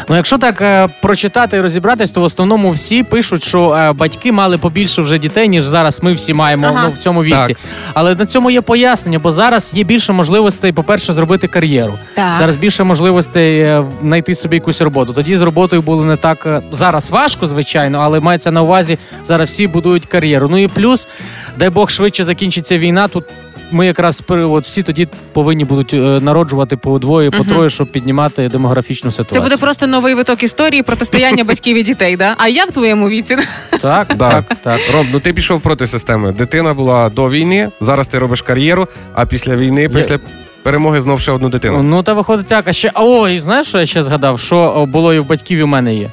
[0.08, 4.32] Ну, якщо так е, прочитати і розібратись, то в основному всі пишуть, що е, батьки
[4.32, 6.84] мали побільше вже дітей, ніж зараз ми всі маємо Ага.
[6.88, 7.36] ну, в цьому віці.
[7.46, 7.56] Так.
[7.94, 11.98] Але на цьому є пояснення, бо зараз є більше можливостей, по-перше, зробити кар'єру.
[12.14, 12.38] Так.
[12.38, 15.12] Зараз більше можливостей е, знайти собі якусь роботу.
[15.12, 19.48] Тоді з роботою було не так е, зараз важко, звичайно, але мається на увазі, зараз
[19.48, 20.48] всі будують кар'єру.
[20.48, 21.08] Ну і плюс,
[21.56, 23.08] дай Бог швидше закінчиться війна.
[23.08, 23.24] Тут
[23.70, 28.48] ми якраз от всі тоді повинні будуть е, народжувати по двоє, по троє, щоб піднімати
[28.48, 32.34] демографічну Це буде просто новий виток історії протистояння батьків і дітей, да?
[32.38, 33.36] А я в твоєму віці.
[33.80, 34.80] так, так, так.
[34.92, 36.32] Ром, ну ти пішов проти системи.
[36.32, 40.18] Дитина була до війни, зараз ти робиш кар'єру, а після війни, після
[40.62, 41.82] перемоги знов ще одну дитину.
[41.82, 42.68] Ну та виходить так.
[42.68, 44.40] А ще а, о, і знаєш, що я ще згадав?
[44.40, 46.10] Що було і в батьків, і в мене є.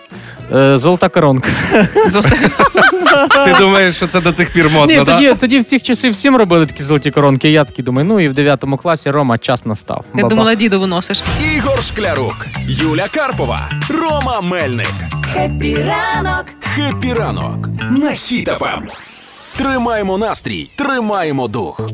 [0.53, 1.49] Е, золота коронка.
[3.45, 5.13] Ти думаєш, що це до цих пір модно, Ні, да?
[5.15, 7.49] тоді, тоді в цих часів всім робили такі золоті коронки.
[7.49, 10.05] Я такий думаю, ну і в 9 класі Рома час настав.
[10.15, 10.29] Я Баба.
[10.29, 11.23] думала, діду виносиш.
[11.55, 14.93] Ігор Шклярук, Юля Карпова, Рома Мельник.
[15.33, 16.45] Хеппі ранок!
[16.75, 18.81] Хеппі ранок на Хіт-ФМ.
[19.57, 21.89] Тримаємо настрій, тримаємо дух.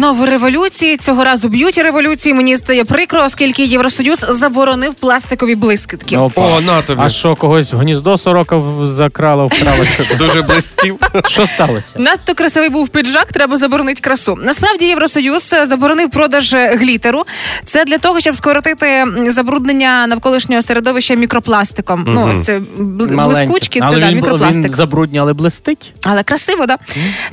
[0.00, 0.96] Знову революції.
[0.96, 2.34] Цього разу beauty революції.
[2.34, 6.16] Мені стає прикро, оскільки Євросоюз заборонив пластикові блискітки.
[6.16, 6.42] Опа.
[6.42, 7.00] О, на тобі.
[7.04, 9.86] А що, когось в гніздо сорока закрала, вкрала?
[10.18, 10.96] Дуже блистів.
[11.26, 11.98] Що сталося?
[11.98, 14.38] Надто красивий був піджак, треба заборонити красу.
[14.42, 17.24] Насправді Євросоюз заборонив продаж глітеру.
[17.64, 22.04] Це для того, щоб скоротити забруднення навколишнього середовища мікропластиком.
[22.06, 22.60] Ну, ось це
[22.96, 24.64] блискучки, це Але да, він, мікропластик.
[24.64, 25.94] він забруднює, але блистить.
[26.02, 26.76] Але красиво, да?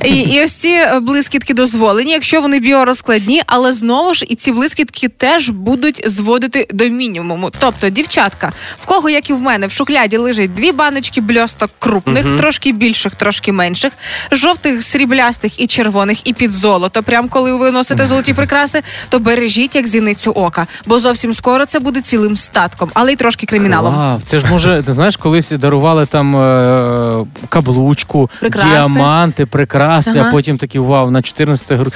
[0.04, 4.52] І, і ось ці е, блискітки дозволені, якщо вони біорозкладні, але знову ж і ці
[4.52, 7.50] блискітки теж будуть зводити до мінімуму.
[7.58, 8.52] Тобто, дівчатка,
[8.82, 13.14] в кого, як і в мене, в шухляді лежить дві баночки бльосток крупних, трошки більших,
[13.14, 13.92] трошки менших,
[14.32, 17.02] жовтих, сріблястих і червоних, і під золото.
[17.02, 21.80] Прям коли ви носите золоті прикраси, то бережіть як зіницю ока, бо зовсім скоро це
[21.80, 23.94] буде цілим статком, але й трошки криміналом.
[23.94, 28.68] Вау, це ж може, ти знаєш, колись дарували там е, каблучку, Прикраси.
[28.68, 30.28] діаманти, прикраси, Ага.
[30.28, 31.92] а потім такі вау, на 14 гру...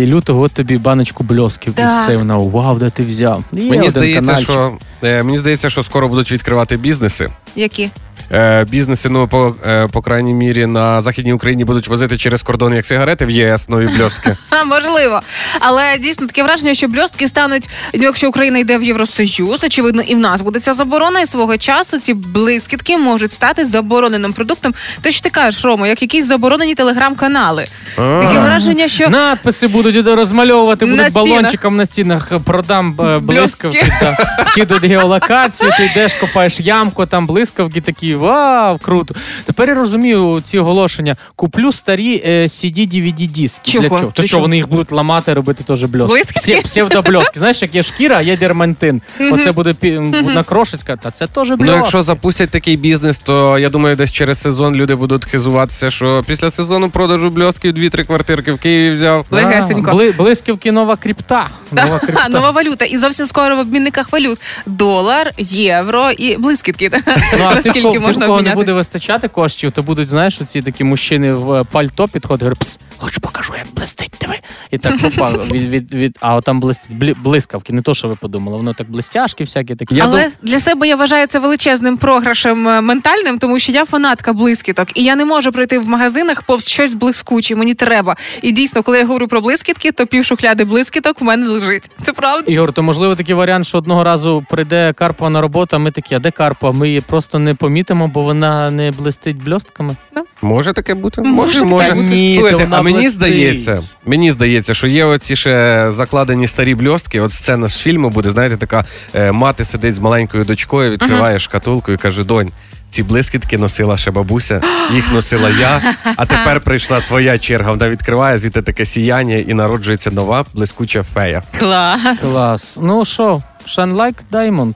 [0.00, 1.74] цей лютого от тобі баночку бльосків.
[1.78, 3.44] І все, вона вау, де ти взяв?
[3.52, 4.50] Є Мені один здається, канальчик.
[4.50, 4.72] що
[5.02, 7.30] е, мені здається, що скоро будуть відкривати бізнеси.
[7.56, 7.90] Які?
[8.32, 12.74] Е, бізнеси, ну по, е, по крайній мірі, на західній Україні будуть возити через кордон
[12.74, 14.36] як сигарети в ЄС нові бльостки.
[14.66, 15.20] Можливо.
[15.60, 20.14] Але дійсно таке враження, що бльостки стануть, ну, якщо Україна йде в Євросоюз, очевидно, і
[20.14, 24.74] в нас буде ця заборона, і свого часу ці блискітки можуть стати забороненим продуктом.
[25.02, 27.66] Те, що ти кажеш, Ромо, як якісь заборонені телеграм-канали.
[27.96, 32.32] Таке враження, що Надписи будуть розмальовувати, будуть балончиком на стінах.
[32.44, 33.92] Продам е, блискавки.
[34.00, 39.14] Та, скидують геолокацію, ти йдеш, копаєш ямку, там блискавки такі, вау, круто.
[39.44, 41.16] Тепер я розумію ці оголошення.
[41.36, 43.70] Куплю старі е, CD, DVD диски.
[43.70, 43.88] Чого?
[43.88, 44.12] Для чого?
[44.12, 46.14] То Ти що вони їх будуть ламати, робити теж бльоски?
[46.14, 46.40] Блискавки?
[46.52, 47.38] Псе- Псевдобльоски.
[47.38, 49.02] Знаєш, як є шкіра, а є дермантин.
[49.32, 51.64] Оце буде пі- накрошечка, та це теж бльоски.
[51.64, 56.24] Ну, якщо запустять такий бізнес, то я думаю, десь через сезон люди будуть хизуватися, що
[56.26, 59.26] після сезону продажу бльосків дві-три квартирки в Києві взяв.
[59.30, 59.90] А, легесенько.
[59.90, 61.50] бли- блискавки нова крипта.
[61.72, 62.28] Нова крипта.
[62.28, 62.84] нова валюта.
[62.84, 66.90] І зовсім скоро в обмінниках валют долар, євро і блискітки.
[67.38, 70.84] Ну, а ти, в можна кого не буде вистачати коштів, то будуть, знаєш, оці такі
[70.84, 74.34] мужчини в е, пальто підходять, говорять, пс, хоч покажу, як блистить диви.
[74.70, 78.08] І так попав від, від, від, а от там блистить блі- блискавки, не то, що
[78.08, 79.94] ви подумали, воно так блистяшки всякі такі.
[79.94, 83.84] Я Але дум- для себе я вважаю це величезним програшем е, ментальним, тому що я
[83.84, 87.54] фанатка блискіток, і я не можу пройти в магазинах повз щось блискуче.
[87.56, 88.16] Мені треба.
[88.42, 91.90] І дійсно, коли я говорю про блискітки, то пів шухляди блискіток в мене лежить.
[92.04, 92.52] Це правда.
[92.52, 96.14] Ігор, то можливо такий варіант, що одного разу прийде Карпова на роботу, а ми такі,
[96.14, 96.72] а де Карпова?
[96.72, 99.96] Ми її просто не помітимо, бо вона не блистить бльостками.
[100.42, 101.20] Може таке бути?
[101.20, 101.92] Може Може, таке може.
[101.94, 102.06] бути.
[102.06, 103.14] Ні, Слухайте, а мені блистить.
[103.14, 107.20] здається, мені здається, що є оці ще закладені старі бльостки.
[107.20, 108.84] От сцена з фільму буде, знаєте, така
[109.14, 112.50] е, мати сидить з маленькою дочкою, відкриває шкатулку і каже: Донь.
[112.92, 114.60] Ці блискітки носила ще бабуся,
[114.94, 115.94] їх носила я.
[116.16, 117.70] А тепер прийшла твоя черга.
[117.70, 121.42] Вона відкриває звідти таке сіяння і народжується нова блискуча фея.
[121.58, 122.20] Клас.
[122.20, 122.78] Клас.
[122.82, 124.74] Ну що, Shine Like Diamond.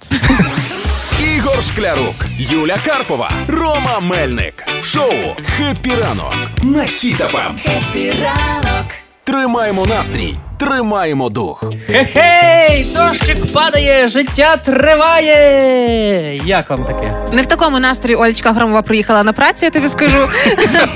[1.54, 4.64] Ігор Шклярук, Юля Карпова, Рома Мельник.
[4.80, 5.12] В шоу
[5.44, 7.58] «Хеппі ранок» на Хіт-ФМ.
[7.62, 8.86] Хеппі ранок!
[9.24, 11.64] Тримаємо настрій, тримаємо дух.
[11.86, 12.86] Хе-хей!
[12.96, 16.40] Дощик падає, життя триває.
[16.44, 17.14] Як вам таке?
[17.32, 20.28] Не в такому настрої Олечка Громова приїхала на працю, я тобі скажу.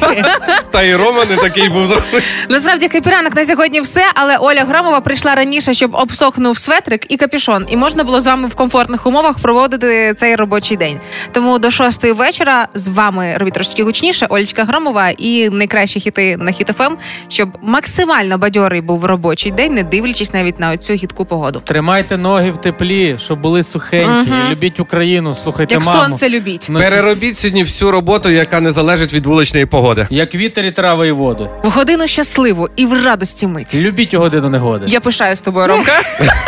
[0.70, 2.22] Та і Рома не такий був зроблений.
[2.48, 7.16] Насправді «Хеппі ранок» на сьогодні все, але Оля Громова прийшла раніше, щоб обсохнув светрик і
[7.16, 11.00] капюшон, і можна було з вами в комфортних умовах проводити цей робочий день.
[11.32, 14.26] Тому до шостої вечора з вами робіть трошки гучніше.
[14.28, 16.92] Олечка Громова і найкращі хіти на Хіт ФМ,
[17.28, 21.62] щоб максимально бадьорий був робочий робочий день, не дивлячись навіть на цю гидку погоду.
[21.64, 24.30] Тримайте ноги в теплі, щоб були сухенькі.
[24.30, 24.50] Мгм.
[24.50, 26.02] Любіть Україну, слухайте Як маму.
[26.02, 26.66] сонце любіть.
[26.70, 30.06] Ну, Переробіть сьогодні всю роботу, яка не залежить від вуличної погоди.
[30.10, 31.50] Як вітер і трава і воду.
[31.64, 33.74] В годину щасливу і в радості мить.
[33.74, 34.86] Любіть у годину негоди.
[34.88, 36.02] Я пишаю з тобою, Ромка.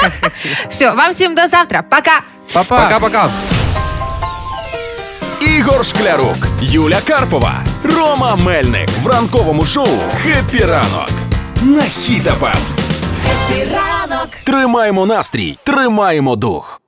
[0.68, 1.82] Все, вам всім до завтра.
[1.82, 2.20] Пока!
[2.52, 2.84] Па-па.
[2.84, 3.30] Пока-пока.
[5.58, 7.54] Ігор Шклярук, Юля Карпова,
[7.96, 9.88] Рома Мельник в ранковому шоу
[10.22, 11.10] «Хеппі ранок»
[11.62, 12.79] на Хіт-ФМ.
[13.50, 14.28] Ранок.
[14.44, 16.79] Тримаємо настрій, тримаємо дух.